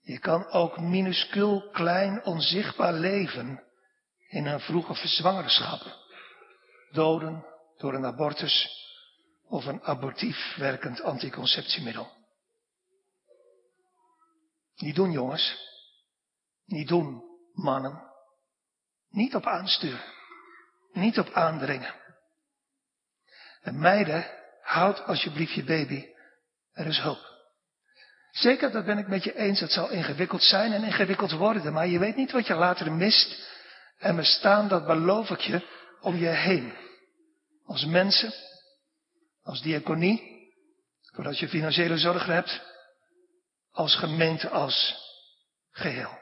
Je 0.00 0.18
kan 0.18 0.46
ook 0.46 0.80
minuscuul, 0.80 1.70
klein, 1.70 2.24
onzichtbaar 2.24 2.92
leven 2.92 3.62
in 4.28 4.46
een 4.46 4.60
vroege 4.60 4.94
verzwangerschap. 4.94 5.80
Doden 6.90 7.44
door 7.76 7.94
een 7.94 8.06
abortus 8.06 8.68
of 9.48 9.64
een 9.64 9.82
abortief 9.82 10.56
werkend 10.56 11.02
anticonceptiemiddel. 11.02 12.19
Niet 14.80 14.94
doen, 14.94 15.10
jongens. 15.10 15.68
Niet 16.64 16.88
doen, 16.88 17.22
mannen. 17.52 18.02
Niet 19.08 19.34
op 19.34 19.46
aansturen. 19.46 20.04
Niet 20.92 21.18
op 21.18 21.32
aandringen. 21.32 21.94
En 23.60 23.78
meiden, 23.78 24.26
houd 24.62 25.04
alsjeblieft 25.04 25.52
je 25.52 25.64
baby. 25.64 26.06
Er 26.72 26.86
is 26.86 26.98
hulp. 26.98 27.28
Zeker, 28.30 28.70
dat 28.70 28.84
ben 28.84 28.98
ik 28.98 29.08
met 29.08 29.24
je 29.24 29.36
eens. 29.36 29.60
Het 29.60 29.72
zal 29.72 29.90
ingewikkeld 29.90 30.42
zijn 30.42 30.72
en 30.72 30.84
ingewikkeld 30.84 31.32
worden. 31.32 31.72
Maar 31.72 31.86
je 31.86 31.98
weet 31.98 32.16
niet 32.16 32.30
wat 32.30 32.46
je 32.46 32.54
later 32.54 32.92
mist. 32.92 33.48
En 33.98 34.16
we 34.16 34.24
staan, 34.24 34.68
dat 34.68 34.86
beloof 34.86 35.30
ik 35.30 35.40
je, 35.40 35.66
om 36.00 36.16
je 36.16 36.28
heen. 36.28 36.72
Als 37.64 37.84
mensen, 37.84 38.32
als 39.42 39.62
diaconie, 39.62 40.48
doordat 41.12 41.38
je 41.38 41.48
financiële 41.48 41.98
zorgen 41.98 42.34
hebt, 42.34 42.69
als 43.70 43.96
gemeente, 43.96 44.48
als 44.48 44.96
geheel. 45.70 46.18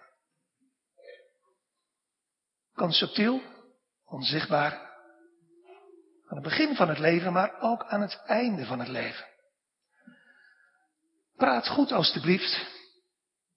Kan 2.75 2.93
subtiel, 2.93 3.43
onzichtbaar, 4.05 4.73
aan 6.27 6.37
het 6.37 6.43
begin 6.43 6.77
van 6.77 6.89
het 6.89 6.99
leven, 6.99 7.33
maar 7.33 7.61
ook 7.61 7.85
aan 7.85 8.01
het 8.01 8.23
einde 8.25 8.67
van 8.67 8.79
het 8.79 8.89
leven. 8.89 9.27
Praat 11.37 11.69
goed 11.69 11.93
alstublieft 11.93 12.67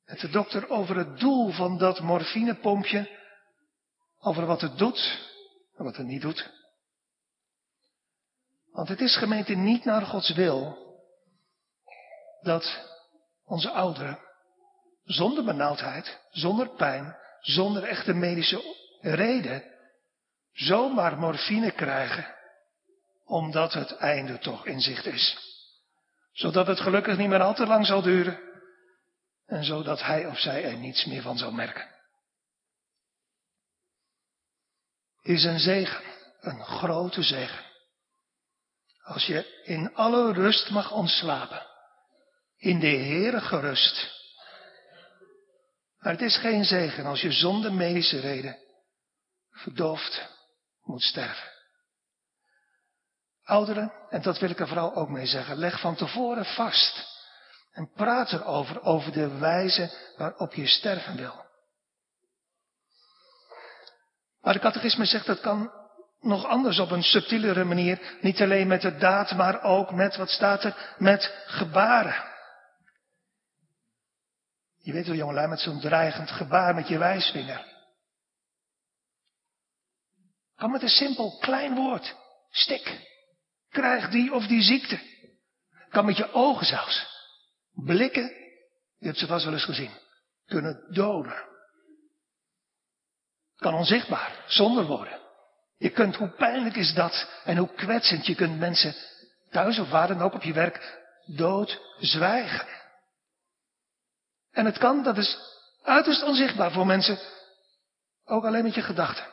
met 0.05 0.19
de 0.19 0.29
dokter 0.29 0.69
over 0.69 0.97
het 0.97 1.19
doel 1.19 1.51
van 1.51 1.77
dat 1.77 1.99
morfinepompje, 1.99 3.19
over 4.19 4.45
wat 4.45 4.61
het 4.61 4.77
doet 4.77 5.29
en 5.75 5.83
wat 5.83 5.95
het 5.95 6.05
niet 6.05 6.21
doet. 6.21 6.49
Want 8.71 8.87
het 8.87 9.01
is 9.01 9.17
gemeente 9.17 9.53
niet 9.53 9.85
naar 9.85 10.01
Gods 10.01 10.33
wil 10.33 10.77
dat 12.41 12.90
onze 13.51 13.69
ouderen 13.69 14.19
zonder 15.03 15.43
benauwdheid, 15.43 16.19
zonder 16.29 16.69
pijn, 16.69 17.17
zonder 17.39 17.83
echte 17.83 18.13
medische 18.13 18.75
reden 19.01 19.63
zomaar 20.51 21.17
morfine 21.17 21.71
krijgen, 21.71 22.35
omdat 23.25 23.73
het 23.73 23.95
einde 23.95 24.39
toch 24.39 24.65
in 24.65 24.81
zicht 24.81 25.05
is. 25.05 25.37
Zodat 26.31 26.67
het 26.67 26.79
gelukkig 26.79 27.17
niet 27.17 27.27
meer 27.29 27.41
al 27.41 27.53
te 27.53 27.65
lang 27.65 27.85
zal 27.85 28.01
duren 28.01 28.39
en 29.45 29.63
zodat 29.63 30.01
hij 30.01 30.25
of 30.25 30.39
zij 30.39 30.63
er 30.63 30.77
niets 30.77 31.05
meer 31.05 31.21
van 31.21 31.37
zal 31.37 31.51
merken. 31.51 31.89
Is 35.21 35.43
een 35.43 35.59
zegen, 35.59 36.03
een 36.39 36.65
grote 36.65 37.23
zegen. 37.23 37.65
Als 39.03 39.25
je 39.25 39.61
in 39.63 39.95
alle 39.95 40.33
rust 40.33 40.69
mag 40.69 40.91
ontslapen, 40.91 41.70
in 42.61 42.79
de 42.79 42.87
Heere 42.87 43.41
gerust. 43.41 44.19
Maar 45.99 46.11
het 46.11 46.21
is 46.21 46.37
geen 46.37 46.65
zegen 46.65 47.05
als 47.05 47.21
je 47.21 47.31
zonder 47.31 47.73
medische 47.73 48.19
reden 48.19 48.57
verdoofd 49.51 50.29
moet 50.83 51.01
sterven. 51.01 51.49
Ouderen, 53.43 53.93
en 54.09 54.21
dat 54.21 54.39
wil 54.39 54.49
ik 54.49 54.59
er 54.59 54.67
vooral 54.67 54.95
ook 54.95 55.09
mee 55.09 55.25
zeggen, 55.25 55.57
leg 55.57 55.79
van 55.79 55.95
tevoren 55.95 56.45
vast 56.45 57.09
en 57.71 57.91
praat 57.91 58.31
erover, 58.31 58.81
over 58.81 59.11
de 59.11 59.37
wijze 59.37 59.91
waarop 60.17 60.53
je 60.53 60.67
sterven 60.67 61.15
wil. 61.15 61.45
Maar 64.41 64.53
de 64.53 64.59
catechisme 64.59 65.05
zegt 65.05 65.25
dat 65.25 65.39
kan 65.39 65.71
nog 66.19 66.45
anders 66.45 66.79
op 66.79 66.91
een 66.91 67.03
subtielere 67.03 67.63
manier, 67.63 68.17
niet 68.21 68.41
alleen 68.41 68.67
met 68.67 68.81
de 68.81 68.97
daad, 68.97 69.31
maar 69.31 69.63
ook 69.63 69.91
met, 69.91 70.15
wat 70.15 70.29
staat 70.29 70.63
er, 70.63 70.95
met 70.97 71.43
gebaren. 71.45 72.30
Je 74.81 74.91
weet 74.93 75.07
wel 75.07 75.15
jongelui, 75.15 75.47
met 75.47 75.59
zo'n 75.59 75.79
dreigend 75.79 76.31
gebaar 76.31 76.75
met 76.75 76.87
je 76.87 76.97
wijsvinger. 76.97 77.65
Kan 80.55 80.71
met 80.71 80.81
een 80.81 80.89
simpel 80.89 81.37
klein 81.39 81.75
woord. 81.75 82.15
Stik. 82.49 83.09
Krijg 83.69 84.09
die 84.09 84.33
of 84.33 84.47
die 84.47 84.61
ziekte. 84.61 84.99
Kan 85.89 86.05
met 86.05 86.17
je 86.17 86.33
ogen 86.33 86.65
zelfs. 86.65 87.07
Blikken. 87.73 88.31
Je 88.97 89.05
hebt 89.05 89.17
ze 89.17 89.27
vast 89.27 89.43
wel 89.43 89.53
eens 89.53 89.65
gezien. 89.65 89.91
kunnen 90.45 90.93
doden. 90.93 91.49
Kan 93.55 93.73
onzichtbaar, 93.73 94.43
zonder 94.47 94.85
woorden. 94.85 95.19
Je 95.77 95.89
kunt, 95.89 96.15
hoe 96.15 96.29
pijnlijk 96.29 96.75
is 96.75 96.93
dat 96.93 97.41
en 97.43 97.57
hoe 97.57 97.73
kwetsend, 97.73 98.25
je 98.25 98.35
kunt 98.35 98.59
mensen 98.59 98.95
thuis 99.49 99.79
of 99.79 99.89
waar 99.89 100.07
dan 100.07 100.21
ook 100.21 100.33
op 100.33 100.43
je 100.43 100.53
werk 100.53 101.01
dood 101.25 101.81
zwijgen. 101.99 102.80
En 104.51 104.65
het 104.65 104.77
kan, 104.77 105.03
dat 105.03 105.17
is 105.17 105.37
uiterst 105.83 106.23
onzichtbaar 106.23 106.71
voor 106.71 106.85
mensen, 106.85 107.19
ook 108.25 108.45
alleen 108.45 108.63
met 108.63 108.75
je 108.75 108.81
gedachten. 108.81 109.25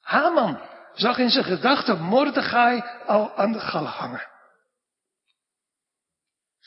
Haman 0.00 0.60
zag 0.94 1.18
in 1.18 1.30
zijn 1.30 1.44
gedachten 1.44 2.00
Mordechai 2.00 2.82
al 3.06 3.34
aan 3.36 3.52
de 3.52 3.60
gallen 3.60 3.90
hangen. 3.90 4.28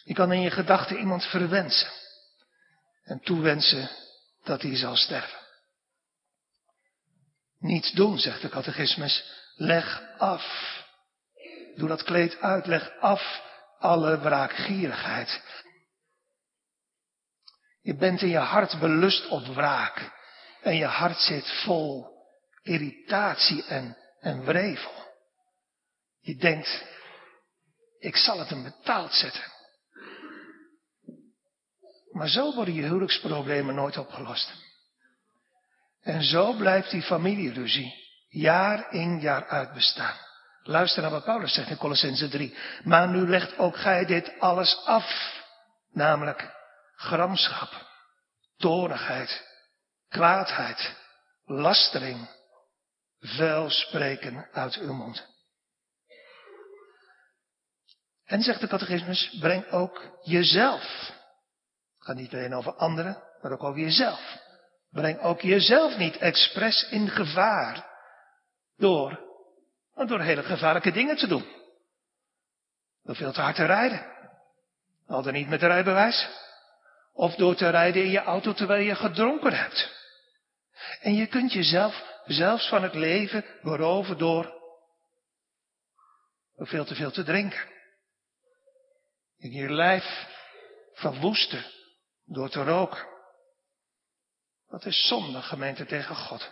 Je 0.03 0.13
kan 0.13 0.31
in 0.31 0.41
je 0.41 0.51
gedachten 0.51 0.97
iemand 0.97 1.23
verwensen 1.23 1.91
en 3.03 3.19
toewensen 3.19 3.89
dat 4.43 4.61
hij 4.61 4.75
zal 4.75 4.95
sterven. 4.95 5.39
Niets 7.59 7.91
doen, 7.91 8.19
zegt 8.19 8.41
de 8.41 8.49
catechismus. 8.49 9.23
Leg 9.55 10.01
af. 10.17 10.43
Doe 11.75 11.87
dat 11.87 12.03
kleed 12.03 12.39
uit. 12.39 12.65
Leg 12.65 12.91
af 12.99 13.41
alle 13.79 14.19
wraakgierigheid. 14.19 15.41
Je 17.83 17.95
bent 17.95 18.21
in 18.21 18.29
je 18.29 18.37
hart 18.37 18.79
belust 18.79 19.27
op 19.27 19.45
wraak. 19.45 20.11
En 20.61 20.75
je 20.75 20.85
hart 20.85 21.17
zit 21.17 21.51
vol 21.63 22.07
irritatie 22.61 23.63
en, 23.65 23.97
en 24.19 24.45
wrevel. 24.45 24.91
Je 26.19 26.35
denkt, 26.35 26.83
ik 27.99 28.15
zal 28.15 28.39
het 28.39 28.49
hem 28.49 28.63
betaald 28.63 29.13
zetten. 29.13 29.51
Maar 32.11 32.27
zo 32.27 32.53
worden 32.53 32.73
je 32.73 32.81
huwelijksproblemen 32.81 33.75
nooit 33.75 33.97
opgelost. 33.97 34.51
En 36.01 36.23
zo 36.23 36.53
blijft 36.53 36.91
die 36.91 37.01
familieruzie 37.01 37.93
jaar 38.29 38.93
in 38.93 39.19
jaar 39.19 39.47
uit 39.47 39.73
bestaan. 39.73 40.17
Luister 40.63 41.01
naar 41.01 41.11
wat 41.11 41.23
Paulus 41.23 41.53
zegt 41.53 41.69
in 41.69 41.77
Colossense 41.77 42.29
3. 42.29 42.57
Maar 42.83 43.09
nu 43.09 43.27
legt 43.27 43.57
ook 43.57 43.77
gij 43.77 44.05
dit 44.05 44.39
alles 44.39 44.85
af. 44.85 45.41
Namelijk 45.91 46.51
gramschap, 47.03 47.71
torenigheid, 48.57 49.31
kwaadheid, 50.09 50.95
lastering, 51.45 52.29
vuil 53.19 53.69
spreken 53.69 54.47
uit 54.51 54.75
uw 54.75 54.93
mond. 54.93 55.31
En 58.25 58.41
zegt 58.41 58.59
de 58.59 58.67
catechismus, 58.67 59.37
breng 59.39 59.71
ook 59.71 60.19
jezelf. 60.21 60.81
Het 61.97 62.11
gaat 62.11 62.15
niet 62.15 62.33
alleen 62.33 62.53
over 62.53 62.73
anderen, 62.73 63.23
maar 63.41 63.51
ook 63.51 63.63
over 63.63 63.81
jezelf. 63.81 64.37
Breng 64.89 65.19
ook 65.19 65.41
jezelf 65.41 65.97
niet 65.97 66.17
expres 66.17 66.89
in 66.89 67.09
gevaar 67.09 67.85
door, 68.77 69.19
door 69.93 70.21
hele 70.21 70.43
gevaarlijke 70.43 70.91
dingen 70.91 71.15
te 71.15 71.27
doen. 71.27 71.45
Door 73.03 73.15
veel 73.15 73.31
te 73.31 73.41
hard 73.41 73.55
te 73.55 73.65
rijden. 73.65 74.05
Al 75.07 75.21
dan 75.21 75.33
niet 75.33 75.49
met 75.49 75.61
een 75.61 75.67
rijbewijs. 75.67 76.27
Of 77.13 77.35
door 77.35 77.55
te 77.55 77.69
rijden 77.69 78.03
in 78.03 78.09
je 78.09 78.21
auto 78.23 78.53
terwijl 78.53 78.83
je 78.83 78.95
gedronken 78.95 79.53
hebt. 79.53 80.01
En 81.01 81.13
je 81.13 81.27
kunt 81.27 81.53
jezelf 81.53 82.21
zelfs 82.25 82.69
van 82.69 82.83
het 82.83 82.93
leven 82.93 83.45
beroven 83.61 84.17
door, 84.17 84.61
veel 86.55 86.85
te 86.85 86.95
veel 86.95 87.11
te 87.11 87.23
drinken. 87.23 87.71
In 89.37 89.51
je 89.51 89.69
lijf 89.69 90.27
verwoesten 90.93 91.65
door 92.25 92.49
te 92.49 92.63
roken. 92.63 93.07
Dat 94.67 94.85
is 94.85 95.07
zonde, 95.07 95.41
gemeente, 95.41 95.85
tegen 95.85 96.15
God. 96.15 96.51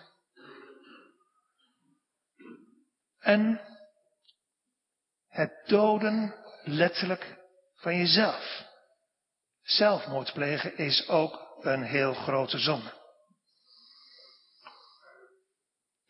En 3.19 3.61
het 5.27 5.61
doden 5.65 6.35
letterlijk 6.63 7.37
van 7.75 7.97
jezelf. 7.97 8.69
Zelfmoord 9.75 10.33
plegen 10.33 10.77
is 10.77 11.07
ook 11.07 11.57
een 11.61 11.83
heel 11.83 12.13
grote 12.13 12.57
zonde. 12.57 12.99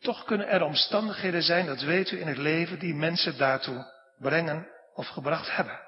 Toch 0.00 0.24
kunnen 0.24 0.48
er 0.48 0.62
omstandigheden 0.62 1.42
zijn, 1.42 1.66
dat 1.66 1.80
weet 1.80 2.10
u 2.10 2.20
in 2.20 2.26
het 2.26 2.36
leven, 2.36 2.78
die 2.78 2.94
mensen 2.94 3.38
daartoe 3.38 3.86
brengen 4.18 4.68
of 4.94 5.06
gebracht 5.06 5.56
hebben. 5.56 5.80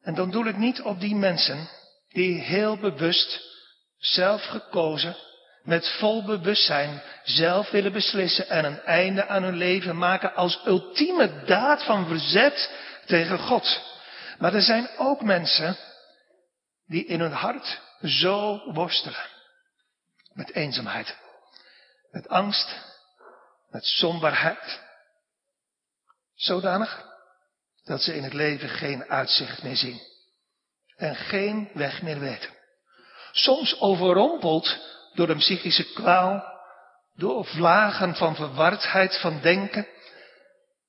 En 0.00 0.14
dan 0.14 0.30
doe 0.30 0.48
ik 0.48 0.56
niet 0.56 0.82
op 0.82 1.00
die 1.00 1.14
mensen 1.14 1.68
die 2.08 2.40
heel 2.40 2.78
bewust 2.78 3.40
zelf 3.98 4.44
gekozen, 4.44 5.16
met 5.62 5.88
vol 5.88 6.24
bewustzijn 6.24 7.02
zelf 7.22 7.70
willen 7.70 7.92
beslissen 7.92 8.48
en 8.48 8.64
een 8.64 8.80
einde 8.80 9.26
aan 9.26 9.42
hun 9.42 9.56
leven 9.56 9.96
maken 9.96 10.34
als 10.34 10.60
ultieme 10.66 11.44
daad 11.44 11.84
van 11.84 12.06
verzet 12.06 12.70
tegen 13.06 13.38
God. 13.38 13.87
Maar 14.38 14.54
er 14.54 14.62
zijn 14.62 14.88
ook 14.96 15.22
mensen 15.22 15.76
die 16.86 17.04
in 17.04 17.20
hun 17.20 17.32
hart 17.32 17.80
zo 18.02 18.72
worstelen. 18.72 19.26
Met 20.32 20.52
eenzaamheid, 20.52 21.16
met 22.10 22.28
angst, 22.28 22.76
met 23.70 23.84
somberheid. 23.84 24.80
Zodanig 26.34 27.06
dat 27.84 28.02
ze 28.02 28.14
in 28.14 28.22
het 28.22 28.32
leven 28.32 28.68
geen 28.68 29.04
uitzicht 29.04 29.62
meer 29.62 29.76
zien 29.76 30.00
en 30.96 31.16
geen 31.16 31.70
weg 31.74 32.02
meer 32.02 32.18
weten 32.18 32.56
soms 33.32 33.80
overrompeld 33.80 34.76
door 35.14 35.28
een 35.28 35.38
psychische 35.38 35.92
kwaal, 35.92 36.44
door 37.14 37.44
vlagen 37.44 38.14
van 38.14 38.34
verwardheid 38.34 39.20
van 39.20 39.40
denken, 39.40 39.86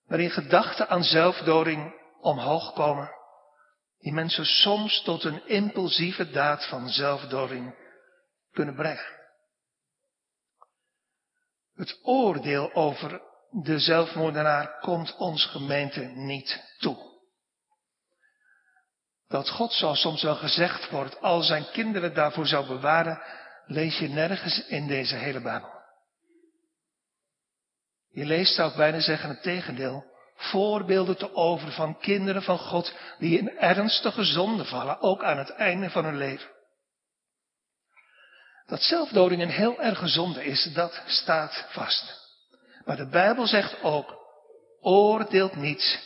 waarin 0.08 0.30
gedachten 0.30 0.90
aan 0.90 1.04
zelfdoding 1.04 1.94
omhoog 2.22 2.74
komen, 2.74 3.12
die 4.00 4.14
mensen 4.14 4.46
soms 4.46 5.02
tot 5.02 5.24
een 5.24 5.48
impulsieve 5.48 6.30
daad 6.30 6.68
van 6.68 6.90
zelfdoding 6.90 7.76
kunnen 8.52 8.76
brengen. 8.76 9.18
Het 11.74 12.00
oordeel 12.04 12.74
over 12.74 13.22
de 13.50 13.80
zelfmoordenaar 13.80 14.80
komt 14.80 15.16
ons 15.16 15.46
gemeente 15.46 16.02
niet 16.02 16.76
toe. 16.78 17.08
Dat 19.28 19.50
God, 19.50 19.74
zoals 19.74 20.02
soms 20.02 20.24
wel 20.24 20.36
gezegd 20.36 20.90
wordt, 20.90 21.22
al 21.22 21.42
zijn 21.42 21.66
kinderen 21.72 22.14
daarvoor 22.14 22.48
zou 22.48 22.68
bewaren, 22.68 23.22
lees 23.66 23.98
je 23.98 24.08
nergens 24.08 24.68
in 24.68 24.88
deze 24.88 25.16
hele 25.16 25.42
Bijbel. 25.42 25.78
Je 28.08 28.26
leest, 28.26 28.56
zou 28.56 28.70
ik 28.70 28.76
bijna 28.76 29.00
zeggen, 29.00 29.30
het 29.30 29.42
tegendeel. 29.42 30.09
Voorbeelden 30.40 31.18
te 31.18 31.36
over 31.36 31.72
van 31.72 32.00
kinderen 32.00 32.42
van 32.42 32.58
God 32.58 32.94
die 33.18 33.38
in 33.38 33.58
ernstige 33.58 34.24
zonde 34.24 34.66
vallen, 34.66 35.02
ook 35.02 35.24
aan 35.24 35.38
het 35.38 35.50
einde 35.50 35.90
van 35.90 36.04
hun 36.04 36.18
leven. 36.18 36.50
Dat 38.66 38.82
zelfdoding 38.82 39.42
een 39.42 39.50
heel 39.50 39.82
erge 39.82 40.08
zonde 40.08 40.46
is, 40.46 40.72
dat 40.74 41.02
staat 41.06 41.66
vast. 41.70 42.28
Maar 42.86 42.98
de 42.98 43.10
Bijbel 43.10 43.48
zegt 43.48 43.84
ook, 43.84 44.18
oordeelt 44.82 45.56
niet, 45.56 46.00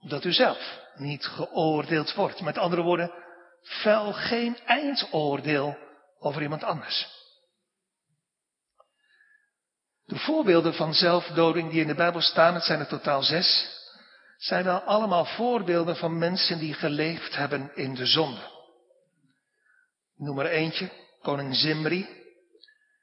dat 0.00 0.24
u 0.24 0.32
zelf 0.32 0.78
niet 0.94 1.26
geoordeeld 1.26 2.14
wordt. 2.14 2.40
Met 2.40 2.58
andere 2.58 2.82
woorden, 2.82 3.12
vel 3.62 4.12
geen 4.12 4.58
eindoordeel 4.66 5.76
over 6.18 6.42
iemand 6.42 6.62
anders. 6.62 7.19
De 10.10 10.18
voorbeelden 10.18 10.74
van 10.74 10.94
zelfdoding 10.94 11.70
die 11.70 11.80
in 11.80 11.86
de 11.86 11.94
Bijbel 11.94 12.20
staan, 12.20 12.54
het 12.54 12.64
zijn 12.64 12.80
er 12.80 12.86
totaal 12.86 13.22
zes, 13.22 13.78
zijn 14.36 14.64
wel 14.64 14.80
allemaal 14.80 15.24
voorbeelden 15.24 15.96
van 15.96 16.18
mensen 16.18 16.58
die 16.58 16.74
geleefd 16.74 17.36
hebben 17.36 17.70
in 17.74 17.94
de 17.94 18.06
zonde. 18.06 18.40
Noem 20.16 20.38
er 20.38 20.46
eentje, 20.46 20.90
koning 21.22 21.56
Zimri, 21.56 22.08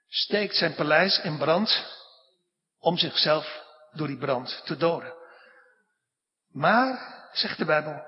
steekt 0.07 0.55
zijn 0.55 0.75
paleis 0.75 1.19
in 1.19 1.37
brand 1.37 1.85
om 2.79 2.97
zichzelf 2.97 3.63
door 3.91 4.07
die 4.07 4.17
brand 4.17 4.61
te 4.65 4.77
doden. 4.77 5.13
Maar 6.51 7.29
zegt 7.31 7.57
de 7.57 7.65
Bijbel, 7.65 8.01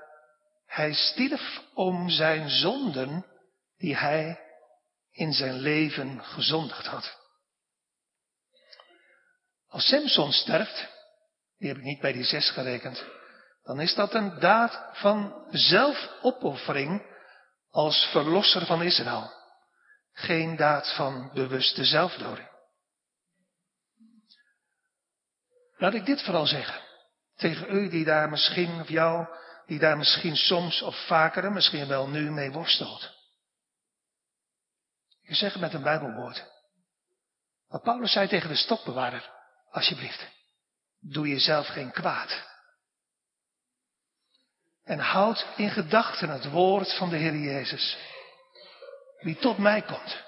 hij 0.66 0.92
stierf 0.92 1.60
om 1.74 2.10
zijn 2.10 2.50
zonden 2.50 3.26
die 3.78 3.96
hij 3.96 4.40
in 5.10 5.32
zijn 5.32 5.54
leven 5.54 6.24
gezondigd 6.24 6.86
had. 6.86 7.19
Als 9.70 9.86
Samson 9.86 10.32
sterft, 10.32 10.88
die 11.58 11.68
heb 11.68 11.76
ik 11.76 11.82
niet 11.82 12.00
bij 12.00 12.12
die 12.12 12.24
zes 12.24 12.50
gerekend, 12.50 13.04
dan 13.62 13.80
is 13.80 13.94
dat 13.94 14.14
een 14.14 14.38
daad 14.38 14.88
van 14.92 15.46
zelfopoffering 15.50 17.02
als 17.70 18.08
verlosser 18.12 18.66
van 18.66 18.82
Israël. 18.82 19.32
Geen 20.12 20.56
daad 20.56 20.94
van 20.94 21.30
bewuste 21.34 21.84
zelfdoding. 21.84 22.48
Laat 25.76 25.94
ik 25.94 26.06
dit 26.06 26.22
vooral 26.22 26.46
zeggen 26.46 26.82
tegen 27.36 27.74
u 27.76 27.88
die 27.88 28.04
daar 28.04 28.28
misschien, 28.28 28.80
of 28.80 28.88
jou, 28.88 29.26
die 29.66 29.78
daar 29.78 29.96
misschien 29.96 30.36
soms 30.36 30.82
of 30.82 31.06
vaker, 31.06 31.52
misschien 31.52 31.88
wel 31.88 32.08
nu 32.08 32.30
mee 32.30 32.50
worstelt. 32.50 33.10
Je 35.20 35.34
zegt 35.34 35.52
het 35.52 35.62
met 35.62 35.74
een 35.74 35.82
Bijbelwoord. 35.82 36.44
Maar 37.68 37.80
Paulus 37.80 38.12
zei 38.12 38.28
tegen 38.28 38.48
de 38.48 38.56
stokbewaarder, 38.56 39.30
alsjeblieft, 39.70 40.26
doe 41.00 41.28
jezelf 41.28 41.66
geen 41.66 41.90
kwaad. 41.90 42.48
En 44.84 44.98
houd 44.98 45.46
in 45.56 45.70
gedachten 45.70 46.28
het 46.28 46.50
woord 46.50 46.96
van 46.96 47.10
de 47.10 47.16
Heer 47.16 47.36
Jezus. 47.36 47.98
Wie 49.20 49.36
tot 49.36 49.58
mij 49.58 49.82
komt, 49.82 50.22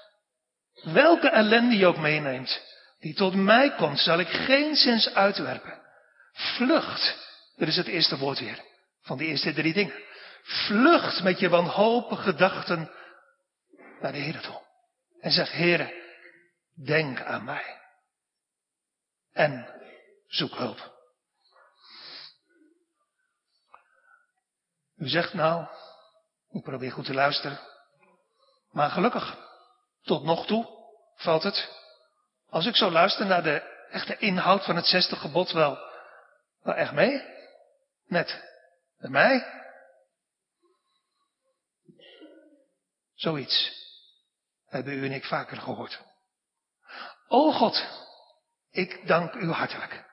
welke 0.83 1.29
ellende 1.29 1.77
je 1.77 1.85
ook 1.85 1.97
meeneemt, 1.97 2.61
die 2.99 3.13
tot 3.13 3.35
mij 3.35 3.75
komt, 3.75 3.99
zal 3.99 4.19
ik 4.19 4.27
geen 4.27 4.75
zins 4.75 5.13
uitwerpen. 5.13 5.81
Vlucht, 6.33 7.17
dat 7.55 7.67
is 7.67 7.75
het 7.75 7.87
eerste 7.87 8.17
woord 8.17 8.39
weer, 8.39 8.59
van 9.01 9.17
die 9.17 9.27
eerste 9.27 9.53
drie 9.53 9.73
dingen. 9.73 10.03
Vlucht 10.43 11.23
met 11.23 11.39
je 11.39 11.49
wanhopige 11.49 12.21
gedachten 12.21 12.91
naar 13.99 14.11
de 14.11 14.17
Heer 14.17 14.41
toe. 14.41 14.61
En 15.19 15.31
zeg, 15.31 15.51
Heere, 15.51 15.93
denk 16.85 17.21
aan 17.21 17.43
mij. 17.43 17.82
En 19.33 19.81
zoek 20.27 20.55
hulp. 20.55 20.91
U 24.95 25.07
zegt 25.07 25.33
nou, 25.33 25.67
ik 26.49 26.63
probeer 26.63 26.91
goed 26.91 27.05
te 27.05 27.13
luisteren. 27.13 27.59
Maar 28.71 28.89
gelukkig, 28.89 29.37
tot 30.01 30.23
nog 30.23 30.45
toe 30.45 30.67
valt 31.15 31.43
het. 31.43 31.69
Als 32.49 32.65
ik 32.65 32.75
zo 32.75 32.91
luister 32.91 33.25
naar 33.25 33.43
de 33.43 33.85
echte 33.89 34.17
inhoud 34.17 34.65
van 34.65 34.75
het 34.75 34.85
zesde 34.85 35.15
gebod 35.15 35.51
wel, 35.51 35.77
wel 36.61 36.75
echt 36.75 36.91
mee. 36.91 37.21
Net 38.05 38.43
met 38.97 39.11
mij. 39.11 39.61
Zoiets 43.13 43.71
hebben 44.65 44.93
u 44.93 45.05
en 45.05 45.11
ik 45.11 45.25
vaker 45.25 45.57
gehoord. 45.57 46.01
O 47.27 47.51
God, 47.51 47.85
ik 48.73 49.07
dank 49.07 49.33
u 49.33 49.51
hartelijk. 49.51 50.11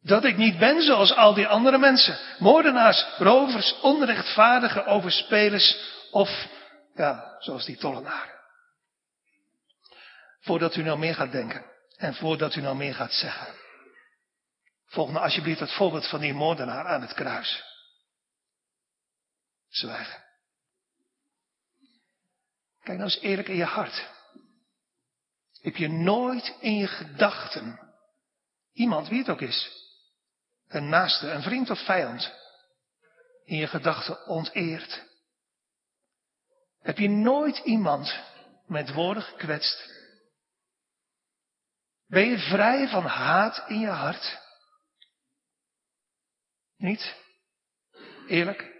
Dat 0.00 0.24
ik 0.24 0.36
niet 0.36 0.58
ben 0.58 0.82
zoals 0.82 1.14
al 1.14 1.34
die 1.34 1.46
andere 1.46 1.78
mensen. 1.78 2.18
Moordenaars, 2.38 3.06
rovers, 3.18 3.80
onrechtvaardige 3.80 4.84
overspelers 4.84 5.96
of, 6.10 6.46
ja, 6.94 7.36
zoals 7.38 7.64
die 7.64 7.76
tollenaren. 7.76 8.36
Voordat 10.40 10.76
u 10.76 10.82
nou 10.82 10.98
meer 10.98 11.14
gaat 11.14 11.32
denken 11.32 11.64
en 11.96 12.14
voordat 12.14 12.54
u 12.54 12.60
nou 12.60 12.76
meer 12.76 12.94
gaat 12.94 13.12
zeggen. 13.12 13.54
Volg 14.86 15.10
nou 15.10 15.24
alsjeblieft 15.24 15.60
het 15.60 15.72
voorbeeld 15.72 16.08
van 16.08 16.20
die 16.20 16.34
moordenaar 16.34 16.86
aan 16.86 17.00
het 17.00 17.14
kruis. 17.14 17.64
Zwijgen. 19.68 20.24
Kijk 22.82 22.98
nou 22.98 23.10
eens 23.10 23.20
eerlijk 23.20 23.48
in 23.48 23.56
je 23.56 23.64
hart. 23.64 24.17
Heb 25.60 25.76
je 25.76 25.88
nooit 25.88 26.56
in 26.60 26.76
je 26.76 26.86
gedachten 26.86 27.80
iemand, 28.72 29.08
wie 29.08 29.18
het 29.18 29.28
ook 29.28 29.40
is, 29.40 29.70
een 30.68 30.88
naaste, 30.88 31.30
een 31.30 31.42
vriend 31.42 31.70
of 31.70 31.84
vijand, 31.84 32.32
in 33.44 33.56
je 33.56 33.66
gedachten 33.66 34.26
onteerd? 34.26 35.06
Heb 36.80 36.98
je 36.98 37.08
nooit 37.08 37.58
iemand 37.58 38.20
met 38.66 38.92
woorden 38.92 39.22
gekwetst? 39.22 39.96
Ben 42.06 42.28
je 42.28 42.38
vrij 42.38 42.88
van 42.88 43.04
haat 43.04 43.64
in 43.68 43.78
je 43.78 43.88
hart? 43.88 44.38
Niet? 46.76 47.14
Eerlijk? 48.26 48.76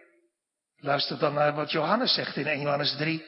Luister 0.77 1.19
dan 1.19 1.35
naar 1.35 1.55
wat 1.55 1.71
Johannes 1.71 2.15
zegt 2.15 2.37
in 2.37 2.47
1 2.47 2.61
Johannes 2.61 2.97
3. 2.97 3.27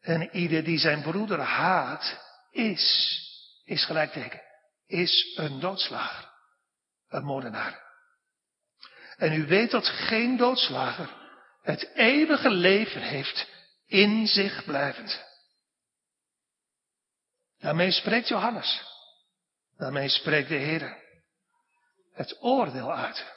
En 0.00 0.36
ieder 0.36 0.64
die 0.64 0.78
zijn 0.78 1.02
broeder 1.02 1.40
haat, 1.40 2.25
is, 2.56 3.20
is 3.64 3.84
gelijkteken, 3.84 4.42
is 4.86 5.32
een 5.36 5.60
doodslager, 5.60 6.30
een 7.08 7.24
moordenaar. 7.24 7.84
En 9.16 9.32
u 9.32 9.46
weet 9.46 9.70
dat 9.70 9.86
geen 9.86 10.36
doodslager 10.36 11.10
het 11.62 11.90
eeuwige 11.94 12.50
leven 12.50 13.02
heeft 13.02 13.48
in 13.86 14.26
zich 14.26 14.64
blijvend. 14.64 15.24
Daarmee 17.58 17.90
spreekt 17.90 18.28
Johannes. 18.28 18.82
Daarmee 19.76 20.08
spreekt 20.08 20.48
de 20.48 20.54
Heer 20.54 21.04
het 22.12 22.36
oordeel 22.40 22.94
uit. 22.94 23.34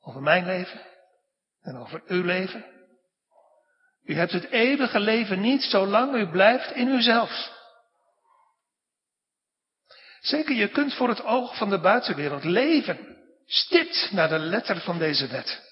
Over 0.00 0.22
mijn 0.22 0.46
leven 0.46 0.80
en 1.62 1.76
over 1.76 2.02
uw 2.06 2.22
leven. 2.22 2.64
U 4.02 4.14
hebt 4.14 4.32
het 4.32 4.44
eeuwige 4.44 5.00
leven 5.00 5.40
niet 5.40 5.62
zolang 5.62 6.14
u 6.14 6.30
blijft 6.30 6.70
in 6.70 6.88
uzelf. 6.88 7.53
Zeker, 10.24 10.54
je 10.54 10.68
kunt 10.68 10.94
voor 10.94 11.08
het 11.08 11.24
oog 11.24 11.56
van 11.56 11.70
de 11.70 11.80
buitenwereld 11.80 12.44
leven, 12.44 13.16
stipt 13.46 14.08
naar 14.12 14.28
de 14.28 14.38
letter 14.38 14.80
van 14.80 14.98
deze 14.98 15.26
wet. 15.26 15.62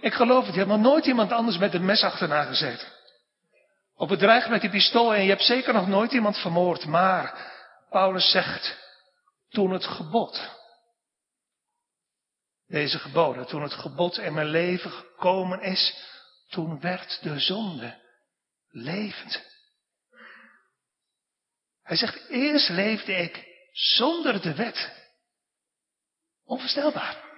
Ik 0.00 0.12
geloof 0.12 0.44
het, 0.44 0.54
je 0.54 0.60
hebt 0.60 0.72
nog 0.72 0.80
nooit 0.80 1.06
iemand 1.06 1.32
anders 1.32 1.58
met 1.58 1.74
een 1.74 1.84
mes 1.84 2.02
achterna 2.02 2.44
gezeten. 2.44 2.88
Of 3.94 4.08
bedreigd 4.08 4.48
met 4.48 4.60
die 4.60 4.70
pistool 4.70 5.14
en 5.14 5.22
je 5.22 5.28
hebt 5.28 5.42
zeker 5.42 5.72
nog 5.72 5.86
nooit 5.86 6.12
iemand 6.12 6.38
vermoord. 6.38 6.86
Maar, 6.86 7.52
Paulus 7.90 8.30
zegt, 8.30 8.78
toen 9.48 9.70
het 9.70 9.84
gebod, 9.84 10.50
deze 12.66 12.98
geboden, 12.98 13.46
toen 13.46 13.62
het 13.62 13.74
gebod 13.74 14.18
in 14.18 14.34
mijn 14.34 14.48
leven 14.48 14.90
gekomen 14.90 15.60
is, 15.60 15.96
toen 16.48 16.80
werd 16.80 17.22
de 17.22 17.38
zonde 17.38 18.00
levend. 18.70 19.51
Hij 21.82 21.96
zegt, 21.96 22.28
eerst 22.28 22.68
leefde 22.68 23.12
ik 23.12 23.46
zonder 23.72 24.42
de 24.42 24.54
wet. 24.54 24.92
Onvoorstelbaar. 26.44 27.30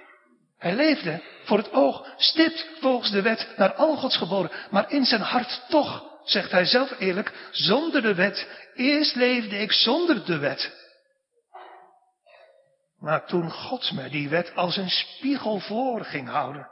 Hij 0.58 0.74
leefde 0.74 1.22
voor 1.44 1.58
het 1.58 1.72
oog 1.72 2.14
stipt 2.16 2.68
volgens 2.80 3.10
de 3.10 3.22
wet 3.22 3.54
naar 3.56 3.74
al 3.74 3.96
Gods 3.96 4.16
geboden, 4.16 4.50
maar 4.70 4.90
in 4.90 5.04
zijn 5.04 5.20
hart 5.20 5.64
toch, 5.68 6.20
zegt 6.24 6.50
hij 6.50 6.64
zelf 6.64 6.98
eerlijk, 6.98 7.48
zonder 7.50 8.02
de 8.02 8.14
wet. 8.14 8.48
Eerst 8.74 9.14
leefde 9.14 9.58
ik 9.58 9.72
zonder 9.72 10.24
de 10.24 10.38
wet. 10.38 10.82
Maar 12.98 13.26
toen 13.26 13.50
God 13.50 13.92
me 13.92 14.08
die 14.08 14.28
wet 14.28 14.54
als 14.54 14.76
een 14.76 14.90
spiegel 14.90 15.58
voor 15.58 16.04
ging 16.04 16.28
houden, 16.28 16.68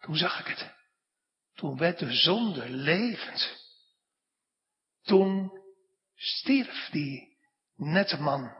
toen 0.00 0.16
zag 0.16 0.40
ik 0.40 0.46
het. 0.46 0.74
Toen 1.54 1.78
werd 1.78 1.98
de 1.98 2.12
zonde 2.12 2.68
levend. 2.68 3.64
Toen 5.02 5.52
stierf 6.16 6.88
die 6.90 7.38
nette 7.76 8.20
man. 8.20 8.54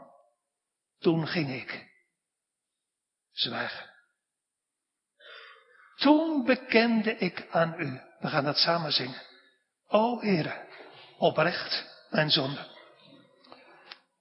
Toen 0.99 1.27
ging 1.27 1.53
ik 1.55 1.87
zwijgen. 3.33 3.91
Toen 5.97 6.45
bekende 6.45 7.17
ik 7.17 7.47
aan 7.51 7.75
u. 7.79 8.01
We 8.19 8.29
gaan 8.29 8.45
dat 8.45 8.57
samen 8.57 8.93
zingen. 8.93 9.23
O 9.87 10.21
Heere, 10.21 10.67
oprecht 11.19 11.85
mijn 12.11 12.31
zonde. 12.31 12.67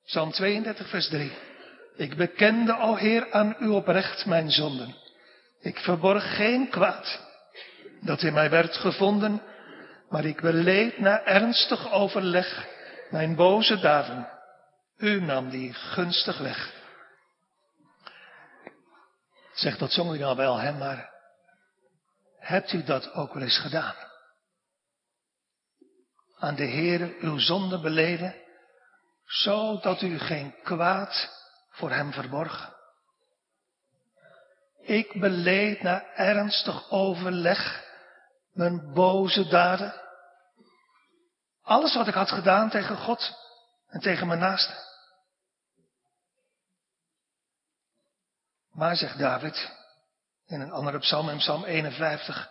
Psalm 0.05 0.31
32, 0.31 0.89
vers 0.89 1.09
3. 1.09 1.31
Ik 1.95 2.15
bekende, 2.15 2.77
o 2.79 2.95
Heer, 2.95 3.31
aan 3.31 3.55
u 3.59 3.67
oprecht 3.67 4.25
mijn 4.25 4.51
zonden. 4.51 4.95
Ik 5.59 5.79
verborg 5.79 6.35
geen 6.35 6.69
kwaad 6.69 7.23
dat 8.01 8.21
in 8.21 8.33
mij 8.33 8.49
werd 8.49 8.75
gevonden, 8.75 9.41
maar 10.09 10.25
ik 10.25 10.41
beleed 10.41 10.97
na 10.97 11.23
ernstig 11.23 11.91
overleg 11.91 12.67
mijn 13.15 13.35
boze 13.35 13.79
daden. 13.79 14.29
U 14.97 15.21
nam 15.21 15.49
die 15.49 15.73
gunstig 15.73 16.37
weg. 16.37 16.73
Zeg, 19.53 19.77
dat 19.77 19.91
zong 19.91 20.13
u 20.13 20.17
nou 20.17 20.35
wel, 20.35 20.57
hè, 20.57 20.71
maar 20.71 21.11
hebt 22.39 22.73
u 22.73 22.83
dat 22.83 23.13
ook 23.13 23.33
wel 23.33 23.43
eens 23.43 23.59
gedaan? 23.59 23.95
Aan 26.37 26.55
de 26.55 26.63
Heer 26.63 27.15
uw 27.19 27.37
zonde 27.37 27.79
beleden, 27.79 28.35
zodat 29.25 30.01
u 30.01 30.19
geen 30.19 30.55
kwaad 30.63 31.29
voor 31.69 31.91
hem 31.91 32.13
verborg? 32.13 32.73
Ik 34.81 35.19
beleed 35.19 35.81
na 35.81 36.13
ernstig 36.13 36.91
overleg 36.91 37.83
mijn 38.53 38.93
boze 38.93 39.47
daden. 39.47 40.04
Alles 41.65 41.95
wat 41.95 42.07
ik 42.07 42.13
had 42.13 42.31
gedaan 42.31 42.69
tegen 42.69 42.97
God 42.97 43.33
en 43.87 43.99
tegen 43.99 44.27
mijn 44.27 44.39
naaste. 44.39 44.73
Maar, 48.71 48.95
zegt 48.95 49.19
David 49.19 49.71
in 50.45 50.61
een 50.61 50.71
andere 50.71 50.99
psalm, 50.99 51.29
in 51.29 51.37
psalm 51.37 51.63
51, 51.63 52.49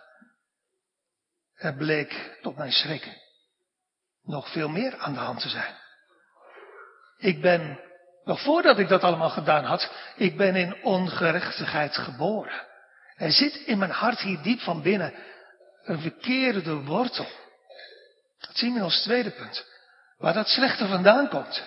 er 1.55 1.75
bleek 1.75 2.37
tot 2.41 2.57
mijn 2.57 2.71
schrik 2.71 3.23
nog 4.23 4.51
veel 4.51 4.69
meer 4.69 4.97
aan 4.97 5.13
de 5.13 5.19
hand 5.19 5.41
te 5.41 5.49
zijn. 5.49 5.75
Ik 7.17 7.41
ben 7.41 7.79
Nog 8.25 8.41
voordat 8.41 8.79
ik 8.79 8.87
dat 8.87 9.01
allemaal 9.03 9.29
gedaan 9.29 9.63
had, 9.63 9.91
ik 10.15 10.37
ben 10.37 10.55
in 10.55 10.83
ongerechtigheid 10.83 11.97
geboren. 11.97 12.61
Er 13.15 13.31
zit 13.31 13.55
in 13.55 13.77
mijn 13.77 13.91
hart 13.91 14.19
hier 14.19 14.41
diep 14.41 14.59
van 14.59 14.81
binnen 14.81 15.13
een 15.83 15.99
verkeerde 15.99 16.75
wortel. 16.75 17.27
Dat 18.39 18.57
zien 18.57 18.73
we 18.73 18.81
als 18.81 19.01
tweede 19.01 19.31
punt. 19.31 19.65
Waar 20.17 20.33
dat 20.33 20.47
slechte 20.47 20.87
vandaan 20.87 21.29
komt. 21.29 21.63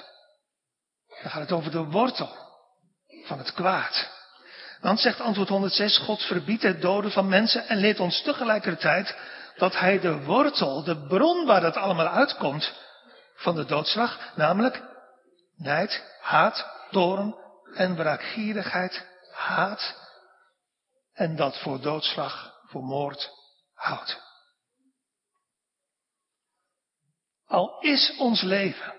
Dan 1.23 1.31
gaat 1.31 1.41
het 1.41 1.53
over 1.53 1.71
de 1.71 1.85
wortel 1.85 2.37
van 3.25 3.39
het 3.39 3.53
kwaad. 3.53 4.17
Dan 4.81 4.99
zegt 4.99 5.21
antwoord 5.21 5.49
106, 5.49 5.99
God 5.99 6.23
verbiedt 6.23 6.63
het 6.63 6.81
doden 6.81 7.11
van 7.11 7.29
mensen 7.29 7.69
en 7.69 7.77
leert 7.77 8.01
ons 8.01 8.23
tegelijkertijd 8.23 9.17
dat 9.57 9.79
hij 9.79 10.01
de 10.01 10.23
wortel, 10.23 10.85
de 10.85 11.07
bron 11.07 11.47
waar 11.47 11.61
dat 11.61 11.77
allemaal 11.77 12.09
uitkomt 12.09 12.73
van 13.35 13.55
de 13.55 13.65
doodslag, 13.65 14.33
namelijk 14.35 14.83
nijd, 15.57 16.05
haat, 16.21 16.67
toren 16.91 17.37
en 17.75 17.97
wraakgierigheid, 17.97 19.07
haat 19.33 19.97
en 21.15 21.37
dat 21.37 21.59
voor 21.59 21.81
doodslag, 21.81 22.55
voor 22.67 22.83
moord 22.83 23.31
houdt. 23.75 24.28
Al 27.49 27.81
is 27.81 28.17
ons 28.19 28.43
leven 28.43 28.95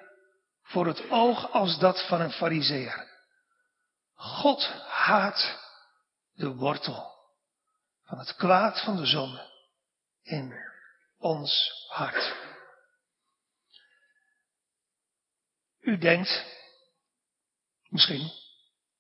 voor 0.62 0.88
het 0.88 1.10
oog 1.10 1.52
als 1.52 1.80
dat 1.80 2.08
van 2.08 2.22
een 2.22 2.32
fariseer. 2.32 3.08
God 4.14 4.68
haat 4.88 5.60
de 6.34 6.56
wortel 6.56 7.18
van 8.04 8.20
het 8.20 8.36
kwaad 8.36 8.82
van 8.82 8.96
de 8.96 9.06
zonde 9.06 9.48
in 10.22 10.54
ons 11.18 11.72
hart. 11.90 12.36
U 15.80 15.98
denkt, 15.98 16.46
misschien, 17.90 18.32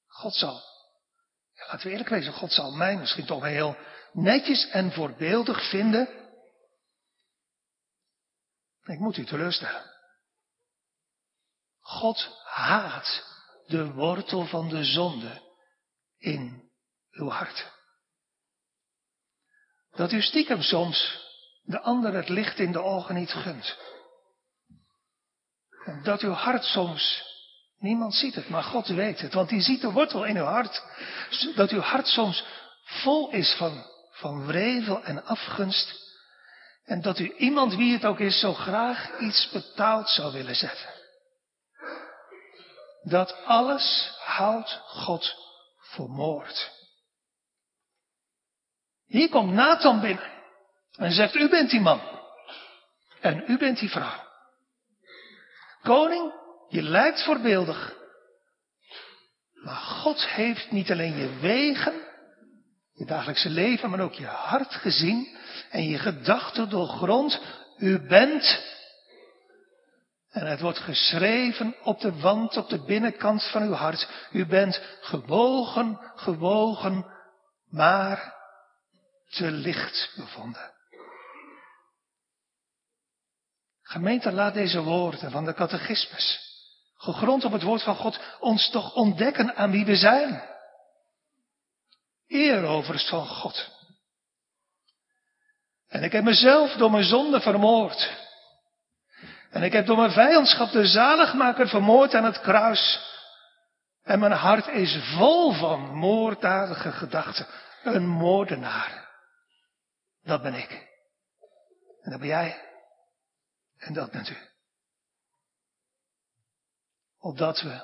God 0.07 0.33
zal, 0.33 0.61
laten 1.55 1.85
we 1.85 1.91
eerlijk 1.91 2.09
wezen, 2.09 2.33
God 2.33 2.51
zal 2.51 2.71
mij 2.71 2.97
misschien 2.97 3.25
toch 3.25 3.43
heel 3.43 3.77
netjes 4.11 4.69
en 4.69 4.91
voorbeeldig 4.91 5.69
vinden. 5.69 6.28
Ik 8.89 8.99
moet 8.99 9.17
u 9.17 9.25
teleurstellen. 9.25 9.83
God 11.79 12.37
haat 12.43 13.23
de 13.67 13.91
wortel 13.91 14.45
van 14.45 14.69
de 14.69 14.83
zonde 14.83 15.41
in 16.17 16.71
uw 17.11 17.29
hart. 17.29 17.71
Dat 19.91 20.11
u 20.11 20.21
stiekem 20.21 20.61
soms 20.61 21.27
de 21.63 21.79
ander 21.79 22.13
het 22.13 22.29
licht 22.29 22.59
in 22.59 22.71
de 22.71 22.81
ogen 22.81 23.15
niet 23.15 23.31
gunt. 23.31 23.77
Dat 26.03 26.21
uw 26.21 26.31
hart 26.31 26.63
soms, 26.63 27.23
niemand 27.77 28.13
ziet 28.15 28.35
het, 28.35 28.49
maar 28.49 28.63
God 28.63 28.87
weet 28.87 29.19
het, 29.19 29.33
want 29.33 29.49
die 29.49 29.61
ziet 29.61 29.81
de 29.81 29.91
wortel 29.91 30.25
in 30.25 30.37
uw 30.37 30.43
hart. 30.43 30.83
Dat 31.55 31.69
uw 31.69 31.79
hart 31.81 32.07
soms 32.07 32.45
vol 32.83 33.31
is 33.31 33.55
van, 33.57 33.85
van 34.11 34.45
wrevel 34.45 35.03
en 35.03 35.25
afgunst. 35.25 36.08
En 36.89 37.01
dat 37.01 37.19
u 37.19 37.33
iemand, 37.37 37.75
wie 37.75 37.93
het 37.93 38.05
ook 38.05 38.19
is, 38.19 38.39
zo 38.39 38.53
graag 38.53 39.19
iets 39.19 39.49
betaald 39.51 40.09
zou 40.09 40.33
willen 40.33 40.55
zetten. 40.55 40.89
Dat 43.01 43.45
alles 43.45 44.13
houdt 44.19 44.81
God 44.85 45.35
voor 45.77 46.09
moord. 46.09 46.71
Hier 49.05 49.29
komt 49.29 49.53
Nathan 49.53 50.01
binnen 50.01 50.31
en 50.95 51.11
zegt, 51.11 51.35
u 51.35 51.49
bent 51.49 51.69
die 51.69 51.81
man. 51.81 52.01
En 53.19 53.43
u 53.47 53.57
bent 53.57 53.79
die 53.79 53.89
vrouw. 53.89 54.27
Koning, 55.81 56.33
je 56.69 56.81
lijkt 56.81 57.23
voorbeeldig. 57.23 57.95
Maar 59.53 59.75
God 59.75 60.27
heeft 60.27 60.71
niet 60.71 60.91
alleen 60.91 61.17
je 61.17 61.39
wegen, 61.39 62.08
je 62.99 63.05
dagelijkse 63.05 63.49
leven, 63.49 63.89
maar 63.89 63.99
ook 63.99 64.13
je 64.13 64.25
hart 64.25 64.73
gezien 64.73 65.37
en 65.69 65.83
je 65.83 65.97
gedachten 65.97 66.69
doorgrond. 66.69 67.41
U 67.77 68.07
bent, 68.07 68.63
en 70.29 70.47
het 70.47 70.59
wordt 70.59 70.79
geschreven 70.79 71.75
op 71.83 71.99
de 71.99 72.19
wand, 72.19 72.57
op 72.57 72.69
de 72.69 72.83
binnenkant 72.83 73.43
van 73.43 73.61
uw 73.61 73.73
hart. 73.73 74.09
U 74.31 74.45
bent 74.45 74.81
gewogen, 75.01 75.99
gewogen, 76.15 77.05
maar 77.69 78.33
te 79.29 79.51
licht 79.51 80.13
bevonden. 80.15 80.71
Gemeente, 83.81 84.31
laat 84.31 84.53
deze 84.53 84.81
woorden 84.81 85.31
van 85.31 85.45
de 85.45 85.53
catechismus, 85.53 86.39
gegrond 86.97 87.45
op 87.45 87.51
het 87.51 87.63
woord 87.63 87.83
van 87.83 87.95
God, 87.95 88.19
ons 88.39 88.69
toch 88.69 88.93
ontdekken 88.93 89.55
aan 89.55 89.71
wie 89.71 89.85
we 89.85 89.95
zijn. 89.95 90.57
Eerovers 92.29 93.09
van 93.09 93.27
God. 93.27 93.69
En 95.87 96.03
ik 96.03 96.11
heb 96.11 96.23
mezelf 96.23 96.71
door 96.71 96.91
mijn 96.91 97.03
zonde 97.03 97.41
vermoord. 97.41 98.27
En 99.49 99.63
ik 99.63 99.71
heb 99.71 99.85
door 99.85 99.97
mijn 99.97 100.11
vijandschap 100.11 100.71
de 100.71 100.87
zaligmaker 100.87 101.67
vermoord 101.67 102.13
aan 102.13 102.23
het 102.23 102.41
kruis. 102.41 103.07
En 104.03 104.19
mijn 104.19 104.31
hart 104.31 104.67
is 104.67 104.99
vol 105.17 105.53
van 105.53 105.95
moorddadige 105.95 106.91
gedachten. 106.91 107.47
Een 107.83 108.07
moordenaar. 108.07 109.09
Dat 110.23 110.41
ben 110.41 110.53
ik. 110.53 110.87
En 112.01 112.11
dat 112.11 112.19
ben 112.19 112.29
jij. 112.29 112.61
En 113.77 113.93
dat 113.93 114.11
bent 114.11 114.29
u. 114.29 114.37
Opdat 117.19 117.61
we 117.61 117.81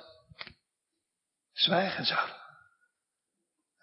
zwijgen 1.52 2.06
zouden. 2.06 2.45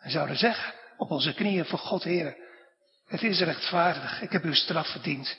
En 0.02 0.10
zouden 0.10 0.36
zeggen 0.36 0.74
op 0.96 1.10
onze 1.10 1.34
knieën 1.34 1.64
voor 1.64 1.78
God, 1.78 2.02
Heer, 2.02 2.36
het 3.06 3.22
is 3.22 3.40
rechtvaardig, 3.40 4.22
ik 4.22 4.32
heb 4.32 4.42
uw 4.42 4.54
straf 4.54 4.88
verdiend. 4.88 5.36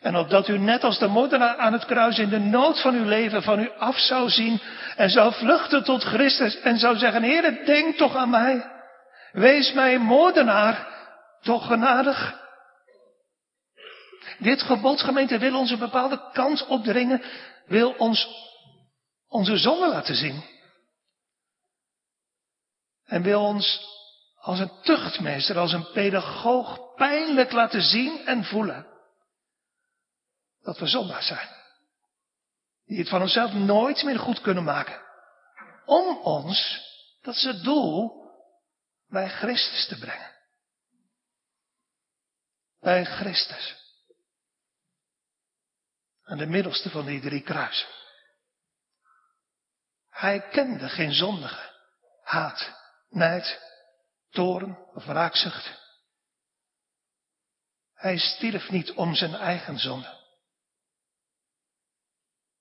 En 0.00 0.16
opdat 0.16 0.48
u 0.48 0.58
net 0.58 0.84
als 0.84 0.98
de 0.98 1.06
moordenaar 1.06 1.56
aan 1.56 1.72
het 1.72 1.84
kruis 1.84 2.18
in 2.18 2.28
de 2.28 2.38
nood 2.38 2.80
van 2.80 2.94
uw 2.94 3.04
leven 3.04 3.42
van 3.42 3.60
u 3.60 3.70
af 3.70 3.98
zou 3.98 4.28
zien 4.28 4.60
en 4.96 5.10
zou 5.10 5.32
vluchten 5.34 5.84
tot 5.84 6.02
Christus 6.02 6.60
en 6.60 6.78
zou 6.78 6.96
zeggen, 6.96 7.22
Heer, 7.22 7.64
denk 7.64 7.96
toch 7.96 8.16
aan 8.16 8.30
mij. 8.30 8.70
Wees 9.32 9.72
mij 9.72 9.98
moordenaar 9.98 10.88
toch 11.40 11.66
genadig. 11.66 12.38
Dit 14.38 14.62
gebod, 14.62 15.00
gemeente, 15.00 15.38
wil 15.38 15.58
ons 15.58 15.70
een 15.70 15.78
bepaalde 15.78 16.30
kant 16.32 16.66
opdringen, 16.66 17.22
wil 17.66 17.90
ons 17.90 18.28
onze 19.28 19.56
zonde 19.56 19.88
laten 19.88 20.14
zien. 20.14 20.42
En 23.10 23.22
wil 23.22 23.44
ons 23.44 23.88
als 24.36 24.58
een 24.58 24.80
tuchtmeester, 24.82 25.58
als 25.58 25.72
een 25.72 25.90
pedagoog 25.92 26.94
pijnlijk 26.94 27.52
laten 27.52 27.82
zien 27.82 28.26
en 28.26 28.44
voelen 28.44 28.86
dat 30.62 30.78
we 30.78 30.86
zondaar 30.86 31.22
zijn. 31.22 31.48
Die 32.84 32.98
het 32.98 33.08
van 33.08 33.20
onszelf 33.20 33.52
nooit 33.52 34.02
meer 34.02 34.18
goed 34.18 34.40
kunnen 34.40 34.64
maken. 34.64 35.02
Om 35.84 36.16
ons, 36.16 36.80
dat 37.20 37.34
is 37.34 37.42
het 37.42 37.62
doel, 37.62 38.12
bij 39.08 39.28
Christus 39.28 39.86
te 39.86 39.98
brengen. 39.98 40.36
Bij 42.80 43.04
Christus. 43.04 43.76
Aan 46.22 46.38
de 46.38 46.46
middelste 46.46 46.90
van 46.90 47.04
die 47.04 47.20
drie 47.20 47.42
kruisen. 47.42 47.88
Hij 50.08 50.48
kende 50.48 50.88
geen 50.88 51.12
zondige, 51.12 51.70
haat, 52.22 52.79
nijd, 53.10 53.60
toren 54.30 54.78
of 54.94 55.04
wraakzucht. 55.04 55.78
Hij 57.94 58.18
stierf 58.18 58.70
niet 58.70 58.92
om 58.92 59.14
zijn 59.14 59.34
eigen 59.34 59.78
zonde. 59.78 60.18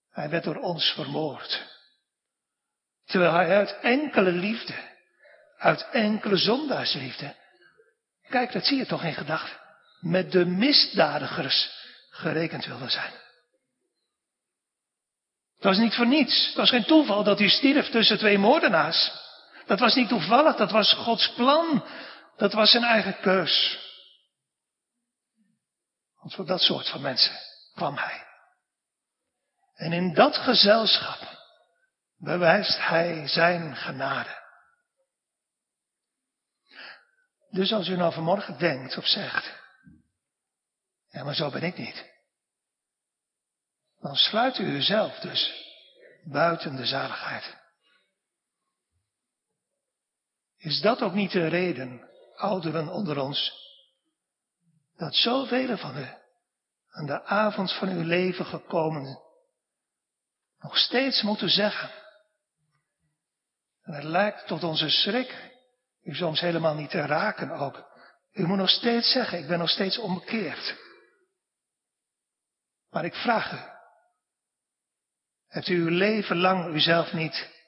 Hij 0.09 0.29
werd 0.29 0.43
door 0.43 0.57
ons 0.57 0.91
vermoord. 0.93 1.77
Terwijl 3.05 3.33
hij 3.33 3.55
uit 3.55 3.79
enkele 3.81 4.31
liefde, 4.31 4.75
uit 5.57 5.89
enkele 5.91 6.37
zondaarsliefde, 6.37 7.35
kijk, 8.29 8.51
dat 8.51 8.65
zie 8.65 8.77
je 8.77 8.85
toch 8.85 9.03
in 9.03 9.13
gedachten, 9.13 9.59
met 9.99 10.31
de 10.31 10.45
misdadigers 10.45 11.87
gerekend 12.09 12.65
wilde 12.65 12.89
zijn. 12.89 13.11
Het 15.55 15.67
was 15.67 15.77
niet 15.77 15.95
voor 15.95 16.07
niets. 16.07 16.45
Het 16.45 16.55
was 16.55 16.69
geen 16.69 16.85
toeval 16.85 17.23
dat 17.23 17.39
hij 17.39 17.49
stierf 17.49 17.89
tussen 17.89 18.17
twee 18.17 18.37
moordenaars. 18.37 19.11
Dat 19.69 19.79
was 19.79 19.95
niet 19.95 20.07
toevallig, 20.09 20.55
dat 20.55 20.71
was 20.71 20.93
Gods 20.93 21.33
plan. 21.33 21.85
Dat 22.35 22.53
was 22.53 22.71
zijn 22.71 22.83
eigen 22.83 23.19
keus. 23.19 23.79
Want 26.19 26.33
voor 26.33 26.45
dat 26.45 26.61
soort 26.61 26.89
van 26.89 27.01
mensen 27.01 27.35
kwam 27.73 27.95
hij. 27.95 28.27
En 29.73 29.93
in 29.93 30.13
dat 30.13 30.35
gezelschap 30.35 31.37
bewijst 32.17 32.77
hij 32.77 33.27
zijn 33.27 33.75
genade. 33.75 34.37
Dus 37.49 37.73
als 37.73 37.87
u 37.87 37.95
nou 37.95 38.13
vanmorgen 38.13 38.57
denkt 38.57 38.97
of 38.97 39.07
zegt, 39.07 39.61
ja 41.07 41.23
maar 41.23 41.35
zo 41.35 41.49
ben 41.49 41.63
ik 41.63 41.77
niet. 41.77 42.09
Dan 43.99 44.15
sluit 44.15 44.57
u 44.57 44.63
uzelf 44.63 45.19
dus 45.19 45.53
buiten 46.23 46.75
de 46.75 46.85
zaligheid. 46.85 47.58
Is 50.59 50.81
dat 50.81 51.01
ook 51.01 51.13
niet 51.13 51.31
de 51.31 51.47
reden, 51.47 52.09
ouderen 52.35 52.87
onder 52.87 53.19
ons, 53.19 53.53
dat 54.95 55.15
zoveel 55.15 55.77
van 55.77 55.97
u 55.97 56.07
aan 56.89 57.05
de 57.05 57.23
avond 57.23 57.73
van 57.73 57.89
uw 57.89 58.03
leven 58.03 58.45
gekomen 58.45 59.19
nog 60.59 60.77
steeds 60.77 61.21
moeten 61.21 61.49
zeggen, 61.49 61.91
en 63.81 63.93
het 63.93 64.03
lijkt 64.03 64.47
tot 64.47 64.63
onze 64.63 64.89
schrik, 64.89 65.51
u 66.03 66.15
soms 66.15 66.39
helemaal 66.39 66.75
niet 66.75 66.89
te 66.89 67.01
raken 67.01 67.51
ook, 67.51 67.89
u 68.33 68.45
moet 68.45 68.57
nog 68.57 68.69
steeds 68.69 69.11
zeggen, 69.11 69.39
ik 69.39 69.47
ben 69.47 69.59
nog 69.59 69.69
steeds 69.69 69.97
onbekeerd. 69.97 70.75
Maar 72.89 73.05
ik 73.05 73.15
vraag 73.15 73.51
u, 73.51 73.59
hebt 75.47 75.67
u 75.67 75.81
uw 75.81 75.89
leven 75.89 76.37
lang 76.37 76.73
uzelf 76.73 77.13
niet, 77.13 77.58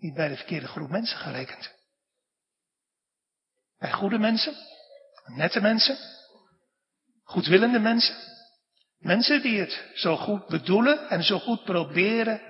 niet 0.00 0.14
bij 0.14 0.28
de 0.28 0.36
verkeerde 0.36 0.66
groep 0.66 0.90
mensen 0.90 1.18
gerekend? 1.18 1.74
Bij 3.78 3.92
goede 3.92 4.18
mensen, 4.18 4.54
nette 5.24 5.60
mensen, 5.60 5.98
goedwillende 7.24 7.78
mensen, 7.78 8.16
mensen 8.98 9.42
die 9.42 9.60
het 9.60 9.90
zo 9.94 10.16
goed 10.16 10.46
bedoelen 10.46 11.08
en 11.08 11.22
zo 11.22 11.38
goed 11.38 11.64
proberen. 11.64 12.40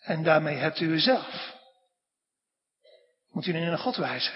En 0.00 0.22
daarmee 0.22 0.56
hebt 0.56 0.80
u 0.80 0.86
uzelf 0.86 1.54
moet 3.34 3.46
u 3.46 3.52
nu 3.52 3.60
naar 3.60 3.78
God 3.78 3.96
wijzen. 3.96 4.34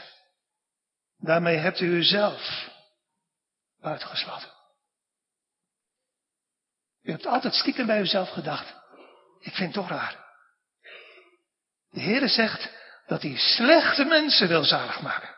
Daarmee 1.19 1.57
hebt 1.57 1.81
u 1.81 1.87
uzelf 1.87 2.71
uitgesloten. 3.81 4.53
U 7.03 7.11
hebt 7.11 7.27
altijd 7.27 7.55
stiekem 7.55 7.87
bij 7.87 8.01
uzelf 8.01 8.29
gedacht. 8.29 8.75
Ik 9.41 9.55
vind 9.55 9.75
het 9.75 9.85
toch 9.85 9.89
raar. 9.89 10.28
De 11.91 12.01
Heere 12.01 12.29
zegt 12.29 12.71
dat 13.07 13.23
hij 13.23 13.37
slechte 13.37 14.05
mensen 14.05 14.49
wil 14.49 14.65
zalig 14.65 15.01
maken. 15.01 15.37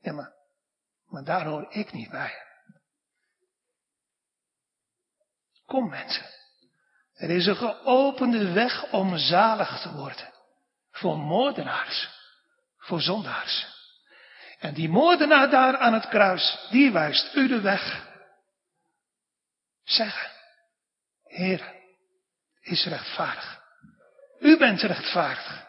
Ja, 0.00 0.12
maar, 0.12 0.32
maar 1.06 1.24
daar 1.24 1.44
hoor 1.44 1.66
ik 1.70 1.92
niet 1.92 2.10
bij. 2.10 2.46
Kom 5.66 5.88
mensen. 5.88 6.26
Er 7.14 7.30
is 7.30 7.46
een 7.46 7.56
geopende 7.56 8.52
weg 8.52 8.92
om 8.92 9.16
zalig 9.16 9.80
te 9.80 9.92
worden 9.92 10.32
voor 10.90 11.18
moordenaars, 11.18 12.08
voor 12.78 13.00
zondaars. 13.00 13.76
En 14.58 14.74
die 14.74 14.88
moordenaar 14.88 15.50
daar 15.50 15.76
aan 15.76 15.92
het 15.92 16.08
kruis, 16.08 16.66
die 16.70 16.92
wijst 16.92 17.34
u 17.34 17.48
de 17.48 17.60
weg. 17.60 18.06
Zeggen, 19.82 20.30
Heer, 21.24 21.74
is 22.60 22.84
rechtvaardig. 22.84 23.57
U 24.40 24.56
bent 24.56 24.82
rechtvaardig. 24.82 25.66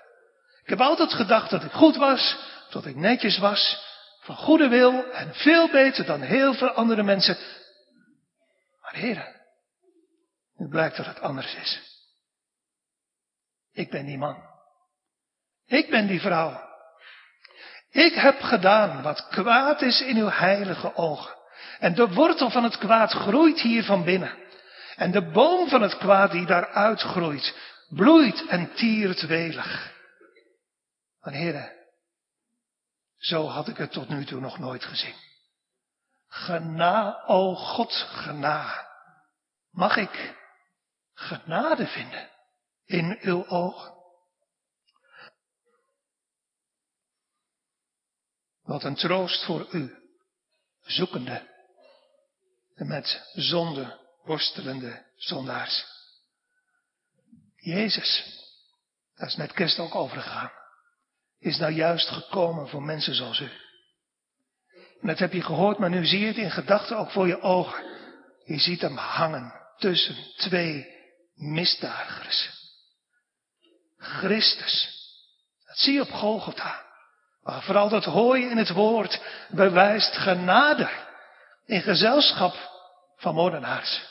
Ik 0.64 0.70
heb 0.70 0.82
altijd 0.82 1.14
gedacht 1.14 1.50
dat 1.50 1.64
ik 1.64 1.72
goed 1.72 1.96
was, 1.96 2.38
dat 2.70 2.86
ik 2.86 2.96
netjes 2.96 3.38
was, 3.38 3.88
van 4.20 4.36
goede 4.36 4.68
wil 4.68 5.12
en 5.12 5.34
veel 5.34 5.70
beter 5.70 6.06
dan 6.06 6.22
heel 6.22 6.54
veel 6.54 6.70
andere 6.70 7.04
mensen. 7.04 7.38
Maar 8.82 8.94
Heer, 8.94 9.36
nu 10.56 10.68
blijkt 10.68 10.98
dat 10.98 11.06
het 11.06 11.22
anders 11.22 11.56
is. 11.56 11.82
Ik 13.74 13.90
ben 13.90 14.06
die 14.06 14.18
man. 14.18 14.44
Ik 15.66 15.90
ben 15.90 16.08
die 16.08 16.22
vrouw. 16.22 16.68
Ik 17.92 18.14
heb 18.14 18.42
gedaan 18.42 19.02
wat 19.02 19.28
kwaad 19.28 19.82
is 19.82 20.02
in 20.02 20.18
uw 20.18 20.30
heilige 20.30 20.96
ogen. 20.96 21.36
En 21.80 21.96
de 21.96 22.14
wortel 22.14 22.50
van 22.50 22.64
het 22.64 22.78
kwaad 22.78 23.12
groeit 23.12 23.60
hier 23.60 23.84
van 23.84 24.04
binnen. 24.04 24.38
En 24.96 25.12
de 25.12 25.32
boom 25.32 25.70
van 25.70 25.82
het 25.82 25.98
kwaad 25.98 26.32
die 26.32 26.46
daaruit 26.46 27.02
groeit, 27.02 27.56
bloeit 27.90 28.48
en 28.48 28.74
tiert 28.74 29.22
welig. 29.22 29.98
Maar 31.20 31.34
heren, 31.34 31.76
zo 33.18 33.48
had 33.48 33.68
ik 33.68 33.78
het 33.78 33.92
tot 33.92 34.10
nu 34.10 34.26
toe 34.26 34.40
nog 34.40 34.60
nooit 34.60 34.84
gezien. 34.84 35.16
Gena, 36.28 37.24
o 37.26 37.56
God, 37.56 37.92
gena. 37.94 38.88
Mag 39.70 39.98
ik 39.98 40.36
genade 41.14 41.88
vinden 41.88 42.30
in 42.86 43.18
uw 43.22 43.48
ogen? 43.48 43.98
Wat 48.62 48.84
een 48.84 48.96
troost 48.96 49.46
voor 49.46 49.68
u, 49.72 49.98
zoekende 50.82 51.48
en 52.76 52.88
met 52.88 53.30
zonde 53.34 54.00
worstelende 54.24 55.06
zondaars. 55.16 55.99
Jezus, 57.60 58.24
dat 59.16 59.28
is 59.28 59.36
met 59.36 59.54
kerst 59.54 59.80
ook 59.80 59.96
overgegaan, 59.96 60.52
is 61.40 61.58
nou 61.58 61.72
juist 61.72 62.10
gekomen 62.10 62.68
voor 62.68 62.84
mensen 62.84 63.16
zoals 63.16 63.40
u. 63.40 63.52
En 65.02 65.08
dat 65.08 65.20
heb 65.20 65.34
je 65.34 65.42
gehoord, 65.42 65.78
maar 65.78 65.90
nu 65.90 66.06
zie 66.06 66.20
je 66.20 66.28
het 66.28 66.38
in 66.38 66.52
gedachten 66.52 66.98
ook 66.98 67.12
voor 67.12 67.28
je 67.28 67.42
ogen. 67.42 67.84
Je 68.44 68.60
ziet 68.60 68.82
hem 68.82 68.98
hangen 68.98 69.54
tussen 69.78 70.16
twee 70.36 70.88
misdadigers. 71.36 72.50
Christus, 73.98 74.88
dat 75.66 75.78
zie 75.78 75.94
je 75.94 76.02
op 76.02 76.12
Golgotha. 76.12 76.88
Maar 77.42 77.62
vooral 77.62 77.90
dat 77.90 78.06
hooi 78.06 78.50
in 78.50 78.58
het 78.58 78.70
woord 78.70 79.22
bewijst 79.50 80.16
genade 80.16 80.90
in 81.66 81.82
gezelschap 81.82 82.56
van 83.18 83.36
moordenaars. 83.36 84.08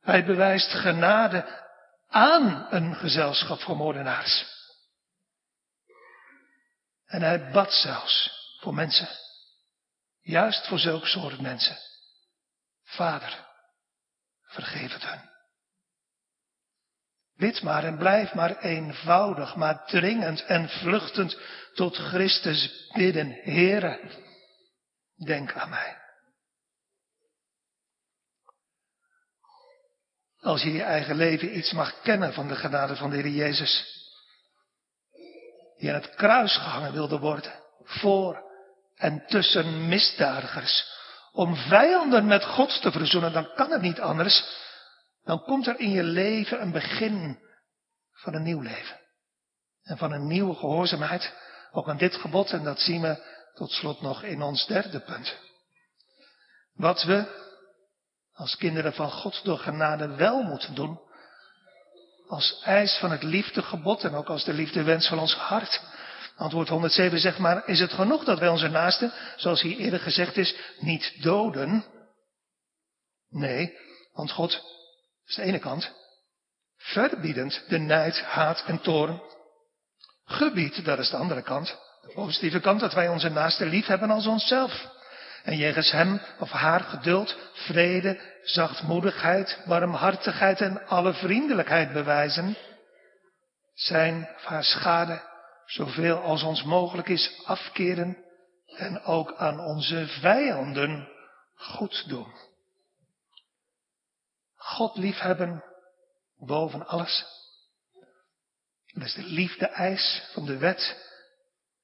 Hij 0.00 0.24
bewijst 0.24 0.70
genade 0.70 1.67
aan 2.08 2.66
een 2.70 2.94
gezelschap 2.94 3.60
van 3.60 3.76
moordenaars. 3.76 4.56
En 7.06 7.22
hij 7.22 7.50
bad 7.50 7.72
zelfs 7.72 8.30
voor 8.60 8.74
mensen. 8.74 9.08
Juist 10.20 10.66
voor 10.66 10.78
zulke 10.78 11.06
soort 11.06 11.40
mensen. 11.40 11.76
Vader, 12.84 13.46
vergeef 14.42 14.92
het 14.92 15.06
hun. 15.06 15.28
Bid 17.36 17.62
maar 17.62 17.84
en 17.84 17.98
blijf 17.98 18.34
maar 18.34 18.58
eenvoudig, 18.58 19.56
maar 19.56 19.86
dringend 19.86 20.44
en 20.44 20.68
vluchtend 20.68 21.38
tot 21.74 21.96
Christus 21.96 22.88
bidden. 22.92 23.40
Heere, 23.42 24.00
denk 25.24 25.52
aan 25.52 25.68
mij. 25.68 26.07
Als 30.48 30.62
je 30.62 30.72
je 30.72 30.82
eigen 30.82 31.16
leven 31.16 31.56
iets 31.56 31.72
mag 31.72 32.00
kennen 32.00 32.32
van 32.32 32.48
de 32.48 32.56
genade 32.56 32.96
van 32.96 33.10
de 33.10 33.16
Heer 33.16 33.28
Jezus, 33.28 33.84
die 35.78 35.88
aan 35.88 36.00
het 36.00 36.14
kruis 36.14 36.56
gehangen 36.56 36.92
wilde 36.92 37.18
worden, 37.18 37.52
voor 37.84 38.42
en 38.94 39.24
tussen 39.26 39.88
misdadigers, 39.88 40.96
om 41.32 41.56
vijanden 41.56 42.26
met 42.26 42.44
God 42.44 42.82
te 42.82 42.92
verzoenen, 42.92 43.32
dan 43.32 43.52
kan 43.54 43.70
het 43.70 43.80
niet 43.80 44.00
anders 44.00 44.66
dan 45.24 45.42
komt 45.42 45.66
er 45.66 45.80
in 45.80 45.90
je 45.90 46.02
leven 46.02 46.62
een 46.62 46.72
begin 46.72 47.38
van 48.12 48.34
een 48.34 48.42
nieuw 48.42 48.60
leven. 48.60 49.00
En 49.82 49.98
van 49.98 50.12
een 50.12 50.26
nieuwe 50.26 50.54
gehoorzaamheid, 50.54 51.34
ook 51.72 51.88
aan 51.88 51.96
dit 51.96 52.14
gebod, 52.14 52.50
en 52.50 52.64
dat 52.64 52.80
zien 52.80 53.02
we 53.02 53.22
tot 53.54 53.70
slot 53.70 54.00
nog 54.00 54.22
in 54.22 54.42
ons 54.42 54.66
derde 54.66 55.00
punt. 55.00 55.36
Wat 56.74 57.02
we 57.02 57.46
als 58.38 58.56
kinderen 58.56 58.92
van 58.92 59.10
God 59.10 59.44
door 59.44 59.58
genade 59.58 60.14
wel 60.14 60.42
moeten 60.42 60.74
doen, 60.74 61.00
als 62.28 62.60
eis 62.62 62.98
van 62.98 63.10
het 63.10 63.22
liefdegebod 63.22 64.04
en 64.04 64.14
ook 64.14 64.28
als 64.28 64.44
de 64.44 64.52
liefdewens 64.52 65.08
van 65.08 65.18
ons 65.18 65.34
hart. 65.34 65.82
Antwoord 66.36 66.68
107 66.68 67.18
zegt 67.18 67.38
maar, 67.38 67.68
is 67.68 67.80
het 67.80 67.92
genoeg 67.92 68.24
dat 68.24 68.38
wij 68.38 68.48
onze 68.48 68.68
naasten, 68.68 69.12
zoals 69.36 69.62
hier 69.62 69.76
eerder 69.76 70.00
gezegd 70.00 70.36
is, 70.36 70.56
niet 70.78 71.22
doden? 71.22 71.84
Nee, 73.30 73.76
want 74.12 74.30
God 74.30 74.62
is 75.26 75.34
de 75.34 75.42
ene 75.42 75.58
kant. 75.58 75.92
Verbiedend 76.76 77.64
de 77.68 77.78
nijd, 77.78 78.20
haat 78.22 78.64
en 78.66 78.80
toorn. 78.80 79.22
Gebied, 80.24 80.84
dat 80.84 80.98
is 80.98 81.10
de 81.10 81.16
andere 81.16 81.42
kant. 81.42 81.78
De 82.02 82.12
positieve 82.14 82.60
kant 82.60 82.80
dat 82.80 82.94
wij 82.94 83.08
onze 83.08 83.28
naaste 83.28 83.66
lief 83.66 83.86
hebben 83.86 84.10
als 84.10 84.26
onszelf. 84.26 84.96
En 85.48 85.56
jegens 85.56 85.90
hem 85.90 86.20
of 86.38 86.50
haar 86.50 86.80
geduld, 86.80 87.36
vrede, 87.52 88.20
zachtmoedigheid, 88.42 89.62
warmhartigheid 89.64 90.60
en 90.60 90.86
alle 90.86 91.14
vriendelijkheid 91.14 91.92
bewijzen. 91.92 92.56
Zijn 93.74 94.28
of 94.36 94.44
haar 94.44 94.64
schade 94.64 95.22
zoveel 95.66 96.16
als 96.16 96.42
ons 96.42 96.62
mogelijk 96.62 97.08
is 97.08 97.42
afkeren 97.44 98.24
en 98.76 99.02
ook 99.02 99.34
aan 99.34 99.60
onze 99.60 100.06
vijanden 100.06 101.08
goed 101.54 102.08
doen. 102.08 102.34
God 104.56 104.96
liefhebben 104.96 105.64
boven 106.38 106.86
alles. 106.86 107.24
Dat 108.86 109.06
is 109.06 109.14
de 109.14 109.22
liefde-eis 109.24 110.28
van 110.32 110.46
de 110.46 110.58
wet 110.58 110.96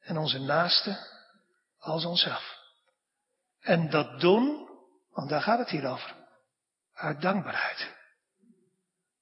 en 0.01 0.17
onze 0.17 0.39
naaste 0.39 0.99
als 1.79 2.05
onszelf. 2.05 2.64
En 3.65 3.91
dat 3.91 4.21
doen, 4.21 4.69
want 5.11 5.29
daar 5.31 5.43
gaat 5.43 5.59
het 5.59 5.69
hier 5.69 5.87
over, 5.87 6.15
uit 6.95 7.21
dankbaarheid. 7.21 7.95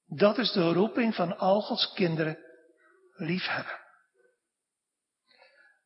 Dat 0.05 0.37
is 0.37 0.51
de 0.51 0.73
roeping 0.73 1.15
van 1.15 1.37
al 1.37 1.61
Gods 1.61 1.93
kinderen 1.93 2.37
liefhebben. 3.15 3.79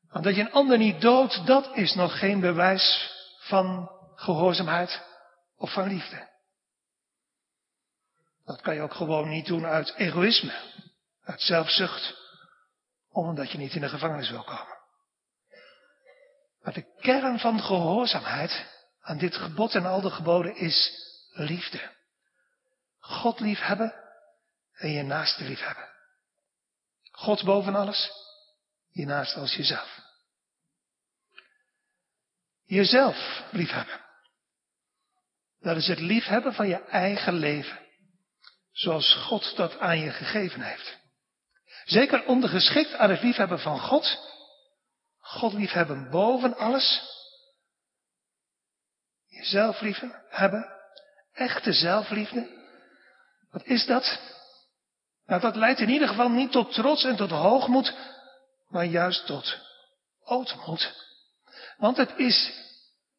Want 0.09 0.23
dat 0.23 0.35
je 0.35 0.41
een 0.41 0.51
ander 0.51 0.77
niet 0.77 1.01
doodt, 1.01 1.45
dat 1.45 1.75
is 1.75 1.93
nog 1.93 2.19
geen 2.19 2.39
bewijs 2.39 3.11
van 3.39 3.91
gehoorzaamheid 4.15 5.03
of 5.55 5.73
van 5.73 5.87
liefde. 5.87 6.29
Dat 8.45 8.61
kan 8.61 8.73
je 8.73 8.81
ook 8.81 8.93
gewoon 8.93 9.29
niet 9.29 9.45
doen 9.45 9.65
uit 9.65 9.93
egoïsme, 9.95 10.83
uit 11.23 11.41
zelfzucht, 11.41 12.15
omdat 13.09 13.51
je 13.51 13.57
niet 13.57 13.73
in 13.73 13.81
de 13.81 13.89
gevangenis 13.89 14.29
wil 14.29 14.43
komen. 14.43 14.76
Maar 16.67 16.75
de 16.75 16.99
kern 16.99 17.39
van 17.39 17.61
gehoorzaamheid 17.61 18.65
aan 19.01 19.17
dit 19.17 19.35
gebod 19.35 19.75
en 19.75 19.85
al 19.85 20.01
de 20.01 20.09
geboden 20.09 20.55
is 20.55 20.91
liefde. 21.29 21.91
God 22.99 23.39
liefhebben 23.39 23.93
en 24.73 24.89
je 24.91 25.03
naaste 25.03 25.43
liefhebben. 25.43 25.89
God 27.11 27.43
boven 27.43 27.75
alles, 27.75 28.11
je 28.89 29.05
naast 29.05 29.35
als 29.35 29.55
jezelf. 29.55 29.99
Jezelf 32.65 33.43
liefhebben. 33.51 34.05
Dat 35.59 35.77
is 35.77 35.87
het 35.87 35.99
liefhebben 35.99 36.53
van 36.53 36.67
je 36.67 36.83
eigen 36.83 37.33
leven. 37.33 37.79
Zoals 38.71 39.13
God 39.13 39.55
dat 39.55 39.79
aan 39.79 39.99
je 39.99 40.11
gegeven 40.11 40.61
heeft. 40.61 40.97
Zeker 41.85 42.25
ondergeschikt 42.25 42.93
aan 42.93 43.09
het 43.09 43.21
liefhebben 43.21 43.59
van 43.59 43.79
God. 43.79 44.26
God 45.27 45.53
liefhebben 45.53 46.09
boven 46.09 46.57
alles. 46.57 47.01
Jezelf 49.25 49.81
liefhebben. 49.81 50.65
Echte 51.33 51.73
zelfliefde. 51.73 52.49
Wat 53.51 53.65
is 53.65 53.85
dat? 53.85 54.19
Nou, 55.25 55.41
dat 55.41 55.55
leidt 55.55 55.79
in 55.79 55.89
ieder 55.89 56.07
geval 56.07 56.29
niet 56.29 56.51
tot 56.51 56.73
trots 56.73 57.03
en 57.03 57.15
tot 57.15 57.29
hoogmoed, 57.29 57.95
maar 58.67 58.85
juist 58.85 59.25
tot 59.25 59.57
ootmoed. 60.23 61.05
Want 61.77 61.97
het 61.97 62.13
is 62.17 62.51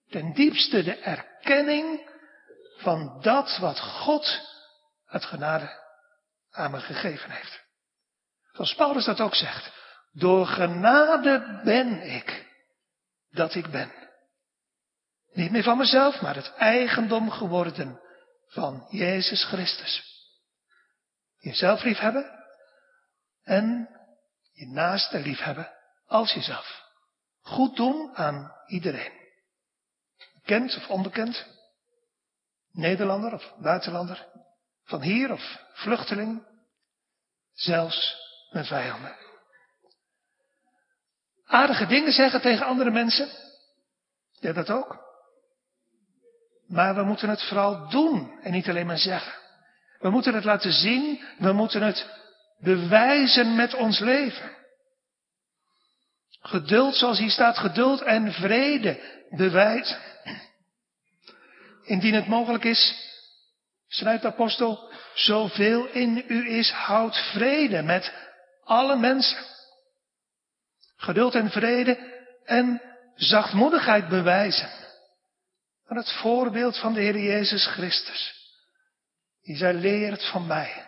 ten 0.09 0.33
diepste 0.33 0.83
de 0.83 0.97
erkenning 0.97 2.11
van 2.77 3.21
dat 3.21 3.59
wat 3.59 3.81
God 3.81 4.41
het 5.07 5.25
genade 5.25 5.71
aan 6.51 6.71
me 6.71 6.81
gegeven 6.81 7.31
heeft. 7.31 7.61
Zoals 8.53 8.75
Paulus 8.75 9.05
dat 9.05 9.21
ook 9.21 9.35
zegt. 9.35 9.78
Door 10.19 10.47
genade 10.47 11.61
ben 11.65 12.03
ik 12.03 12.47
dat 13.31 13.55
ik 13.55 13.71
ben. 13.71 13.93
Niet 15.33 15.51
meer 15.51 15.63
van 15.63 15.79
mezelf, 15.79 16.21
maar 16.21 16.35
het 16.35 16.55
eigendom 16.55 17.31
geworden 17.31 18.01
van 18.47 18.87
Jezus 18.91 19.45
Christus. 19.45 20.03
Jezelf 21.39 21.83
liefhebben 21.83 22.31
en 23.43 23.89
je 24.53 24.67
naaste 24.67 25.19
liefhebben 25.19 25.73
als 26.07 26.33
jezelf. 26.33 26.83
Goed 27.41 27.77
doen 27.77 28.17
aan 28.17 28.53
iedereen. 28.67 29.13
Bekend 30.35 30.77
of 30.77 30.89
onbekend. 30.89 31.47
Nederlander 32.73 33.33
of 33.33 33.55
buitenlander. 33.59 34.27
Van 34.85 35.03
hier 35.03 35.33
of 35.33 35.61
vluchteling. 35.73 36.47
Zelfs 37.53 38.17
mijn 38.51 38.65
vijanden. 38.65 39.28
Aardige 41.49 41.87
dingen 41.87 42.13
zeggen 42.13 42.41
tegen 42.41 42.67
andere 42.67 42.91
mensen. 42.91 43.29
Ja, 44.41 44.53
dat 44.53 44.71
ook. 44.71 45.07
Maar 46.67 46.95
we 46.95 47.03
moeten 47.03 47.29
het 47.29 47.43
vooral 47.43 47.89
doen 47.89 48.39
en 48.43 48.53
niet 48.53 48.69
alleen 48.69 48.87
maar 48.87 48.99
zeggen. 48.99 49.33
We 49.99 50.11
moeten 50.11 50.35
het 50.35 50.45
laten 50.45 50.73
zien, 50.73 51.25
we 51.39 51.53
moeten 51.53 51.83
het 51.83 52.07
bewijzen 52.59 53.55
met 53.55 53.75
ons 53.75 53.99
leven. 53.99 54.57
Geduld, 56.41 56.95
zoals 56.95 57.19
hier 57.19 57.31
staat, 57.31 57.59
geduld 57.59 58.03
en 58.03 58.33
vrede 58.33 59.01
bewijzen. 59.31 59.99
Indien 61.85 62.15
het 62.15 62.27
mogelijk 62.27 62.65
is, 62.65 62.95
schrijft 63.89 64.23
de 64.23 64.29
apostel, 64.29 64.93
zoveel 65.15 65.87
in 65.87 66.25
u 66.29 66.51
is, 66.51 66.71
houd 66.71 67.17
vrede 67.17 67.83
met 67.83 68.13
alle 68.65 68.97
mensen. 68.97 69.39
Geduld 70.99 71.35
en 71.35 71.51
vrede 71.51 71.99
en 72.45 72.83
zachtmoedigheid 73.15 74.09
bewijzen. 74.09 74.71
Aan 75.87 75.97
het 75.97 76.13
voorbeeld 76.13 76.79
van 76.79 76.93
de 76.93 77.01
Heer 77.01 77.19
Jezus 77.19 77.67
Christus. 77.67 78.37
Die 79.43 79.57
zei, 79.57 79.79
leert 79.79 80.31
van 80.31 80.47
mij 80.47 80.87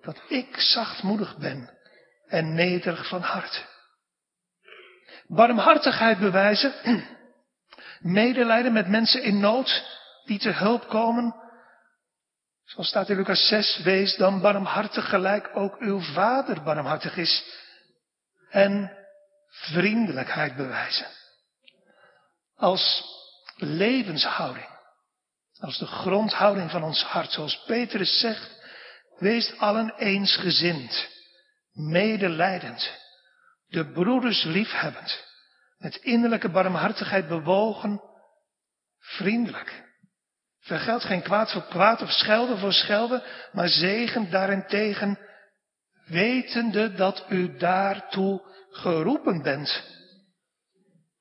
dat 0.00 0.22
ik 0.28 0.60
zachtmoedig 0.60 1.36
ben 1.36 1.78
en 2.26 2.54
nederig 2.54 3.08
van 3.08 3.22
hart. 3.22 3.66
Barmhartigheid 5.26 6.18
bewijzen, 6.18 6.72
medelijden 8.00 8.72
met 8.72 8.88
mensen 8.88 9.22
in 9.22 9.40
nood 9.40 9.98
die 10.24 10.38
te 10.38 10.50
hulp 10.50 10.88
komen. 10.88 11.34
Zoals 12.64 12.88
staat 12.88 13.08
in 13.08 13.16
Lucas 13.16 13.46
6, 13.46 13.80
wees 13.82 14.16
dan 14.16 14.40
barmhartig 14.40 15.08
gelijk 15.08 15.50
ook 15.56 15.76
uw 15.78 16.00
vader 16.00 16.62
barmhartig 16.62 17.16
is. 17.16 17.44
En 18.50 18.97
vriendelijkheid 19.58 20.56
bewijzen. 20.56 21.06
Als 22.56 23.04
levenshouding. 23.56 24.68
Als 25.58 25.78
de 25.78 25.86
grondhouding 25.86 26.70
van 26.70 26.82
ons 26.82 27.02
hart. 27.02 27.32
Zoals 27.32 27.64
Petrus 27.66 28.20
zegt, 28.20 28.60
wees 29.18 29.58
allen 29.58 29.94
eensgezind. 29.96 31.08
Medelijdend. 31.72 32.92
De 33.68 33.92
broeders 33.92 34.42
liefhebbend. 34.44 35.26
Met 35.78 35.96
innerlijke 35.96 36.48
barmhartigheid 36.48 37.28
bewogen. 37.28 38.02
Vriendelijk. 38.98 39.86
Vergeld 40.60 41.04
geen 41.04 41.22
kwaad 41.22 41.52
voor 41.52 41.64
kwaad 41.64 42.02
of 42.02 42.10
schelden 42.10 42.58
voor 42.58 42.72
schelden, 42.72 43.22
maar 43.52 43.68
zegen 43.68 44.30
daarentegen, 44.30 45.18
wetende 46.06 46.94
dat 46.94 47.24
u 47.28 47.56
daartoe 47.56 48.42
geroepen 48.70 49.42
bent, 49.42 49.82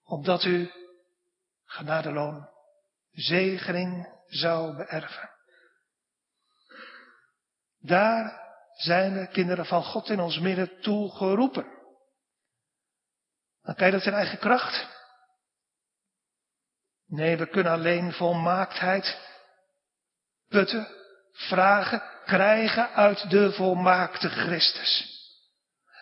opdat 0.03 0.43
u 0.43 0.71
genadeloon 1.65 2.49
zegening 3.11 4.07
zou 4.27 4.75
beërven. 4.75 5.29
Daar 7.79 8.45
zijn 8.73 9.13
de 9.13 9.27
kinderen 9.27 9.65
van 9.65 9.83
God 9.83 10.09
in 10.09 10.19
ons 10.19 10.39
midden 10.39 10.81
toe 10.81 11.11
geroepen. 11.11 11.75
Dan 13.61 13.75
kan 13.75 13.85
je 13.85 13.91
dat 13.91 14.05
in 14.05 14.13
eigen 14.13 14.39
kracht. 14.39 14.87
Nee, 17.05 17.37
we 17.37 17.47
kunnen 17.49 17.71
alleen 17.71 18.13
volmaaktheid 18.13 19.17
putten, 20.47 20.87
vragen, 21.31 22.03
krijgen 22.25 22.89
uit 22.89 23.29
de 23.29 23.51
volmaakte 23.51 24.29
Christus. 24.29 25.16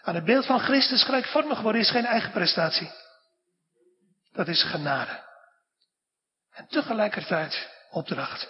Aan 0.05 0.15
het 0.15 0.25
beeld 0.25 0.45
van 0.45 0.59
Christus 0.59 1.03
gelijkvormig 1.03 1.61
worden 1.61 1.81
is 1.81 1.89
geen 1.89 2.05
eigen 2.05 2.31
prestatie. 2.31 2.91
Dat 4.31 4.47
is 4.47 4.63
genade. 4.63 5.23
En 6.51 6.67
tegelijkertijd 6.67 7.69
opdracht. 7.89 8.47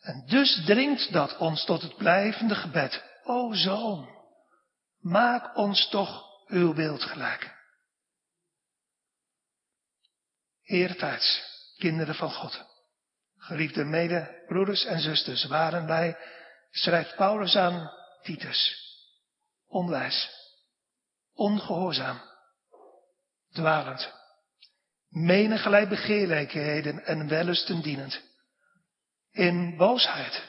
En 0.00 0.24
dus 0.26 0.64
dringt 0.64 1.12
dat 1.12 1.36
ons 1.36 1.64
tot 1.64 1.82
het 1.82 1.96
blijvende 1.96 2.54
gebed. 2.54 3.04
O 3.24 3.52
zoon, 3.54 4.08
maak 5.00 5.56
ons 5.56 5.88
toch 5.88 6.24
uw 6.46 6.74
beeld 6.74 7.02
gelijk. 7.02 7.54
Eertijds, 10.62 11.42
kinderen 11.78 12.14
van 12.14 12.30
God. 12.30 12.64
Geliefde 13.36 13.84
medebroeders 13.84 14.84
en 14.84 15.00
zusters, 15.00 15.44
waren 15.44 15.86
wij, 15.86 16.16
schrijft 16.70 17.16
Paulus 17.16 17.56
aan 17.56 17.90
Titus, 18.22 18.76
onwijs, 19.66 20.41
ongehoorzaam, 21.42 22.20
dwalend, 23.52 24.12
menigerlei 25.08 25.86
begeerlijkheden 25.86 27.04
en 27.04 27.28
wellusten 27.28 27.82
dienend, 27.82 28.20
in 29.32 29.76
boosheid 29.76 30.42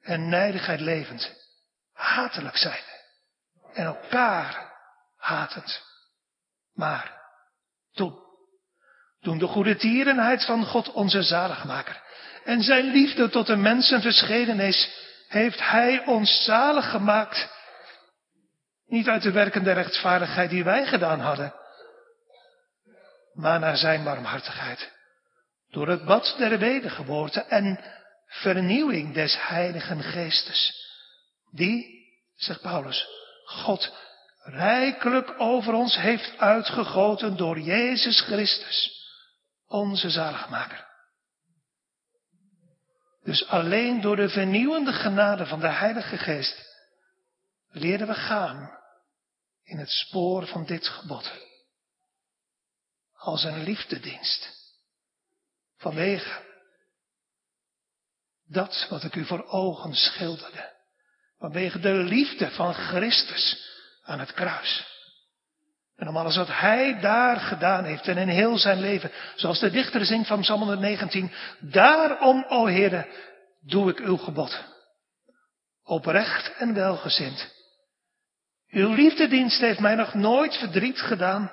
en 0.00 0.28
nijdigheid 0.28 0.80
levend, 0.80 1.32
hatelijk 1.92 2.56
zijn 2.56 2.84
en 3.72 3.84
elkaar 3.84 4.72
hatend. 5.16 5.82
Maar 6.72 7.20
toen 7.92 8.20
toen 9.20 9.38
de 9.38 9.46
goede 9.46 9.76
tierenheid 9.76 10.44
van 10.44 10.64
God 10.64 10.92
onze 10.92 11.22
zaligmaker 11.22 12.02
en 12.44 12.62
zijn 12.62 12.84
liefde 12.84 13.28
tot 13.28 13.46
de 13.46 13.56
mensen 13.56 14.00
verschenen 14.00 14.60
is, 14.60 14.90
heeft 15.28 15.60
hij 15.60 16.06
ons 16.06 16.44
zalig 16.44 16.90
gemaakt. 16.90 17.48
Niet 18.92 19.08
uit 19.08 19.22
de 19.22 19.30
werken 19.32 19.64
der 19.64 19.74
rechtvaardigheid 19.74 20.50
die 20.50 20.64
wij 20.64 20.86
gedaan 20.86 21.20
hadden, 21.20 21.54
maar 23.32 23.58
naar 23.58 23.76
zijn 23.76 24.04
barmhartigheid. 24.04 24.92
Door 25.70 25.88
het 25.88 26.04
bad 26.04 26.34
der 26.38 26.58
wedergeboorte 26.58 27.40
en 27.40 27.84
vernieuwing 28.26 29.14
des 29.14 29.36
heiligen 29.40 30.02
geestes, 30.02 30.88
die, 31.50 32.06
zegt 32.34 32.60
Paulus, 32.60 33.06
God 33.44 33.92
rijkelijk 34.42 35.40
over 35.40 35.74
ons 35.74 35.96
heeft 35.96 36.38
uitgegoten 36.38 37.36
door 37.36 37.58
Jezus 37.58 38.20
Christus, 38.20 39.06
onze 39.66 40.10
zaligmaker. 40.10 40.86
Dus 43.22 43.48
alleen 43.48 44.00
door 44.00 44.16
de 44.16 44.28
vernieuwende 44.28 44.92
genade 44.92 45.46
van 45.46 45.60
de 45.60 45.68
Heilige 45.68 46.16
Geest 46.16 46.70
leren 47.68 48.06
we 48.06 48.14
gaan 48.14 48.80
in 49.64 49.78
het 49.78 49.90
spoor 49.90 50.46
van 50.46 50.64
dit 50.64 50.88
gebod. 50.88 51.32
Als 53.16 53.44
een 53.44 53.62
liefdedienst. 53.62 54.60
Vanwege 55.76 56.50
dat 58.46 58.86
wat 58.90 59.04
ik 59.04 59.14
u 59.14 59.24
voor 59.24 59.46
ogen 59.46 59.94
schilderde. 59.94 60.72
Vanwege 61.38 61.80
de 61.80 61.92
liefde 61.92 62.50
van 62.50 62.74
Christus 62.74 63.70
aan 64.02 64.20
het 64.20 64.32
kruis. 64.32 64.90
En 65.96 66.08
om 66.08 66.16
alles 66.16 66.36
wat 66.36 66.48
hij 66.48 67.00
daar 67.00 67.36
gedaan 67.36 67.84
heeft 67.84 68.08
en 68.08 68.16
in 68.16 68.28
heel 68.28 68.58
zijn 68.58 68.80
leven, 68.80 69.10
zoals 69.36 69.60
de 69.60 69.70
dichter 69.70 70.04
zingt 70.04 70.28
van 70.28 70.40
Psalm 70.40 70.58
119, 70.58 71.32
daarom, 71.60 72.44
o 72.48 72.66
Heere, 72.66 73.06
doe 73.60 73.90
ik 73.90 73.98
uw 73.98 74.16
gebod. 74.16 74.64
Oprecht 75.84 76.52
en 76.56 76.74
welgezind. 76.74 77.61
Uw 78.72 78.92
liefdedienst 78.92 79.60
heeft 79.60 79.80
mij 79.80 79.94
nog 79.94 80.14
nooit 80.14 80.54
verdriet 80.54 80.98
gedaan. 80.98 81.52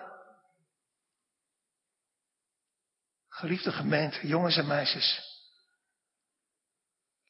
Geliefde 3.28 3.72
gemeente, 3.72 4.28
jongens 4.28 4.58
en 4.58 4.68
meisjes. 4.68 5.28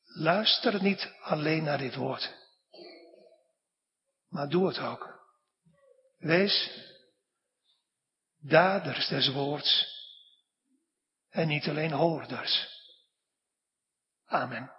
Luister 0.04 0.82
niet 0.82 1.14
alleen 1.22 1.64
naar 1.64 1.78
dit 1.78 1.96
woord. 1.96 2.34
Maar 4.28 4.50
doe 4.50 4.68
het 4.68 4.80
ook. 4.80 5.20
Wees 6.18 6.72
daders 8.38 9.08
des 9.08 9.34
woords 9.34 9.88
en 11.30 11.48
niet 11.48 11.68
alleen 11.68 11.92
hoorders. 11.92 12.68
Amen. 14.26 14.78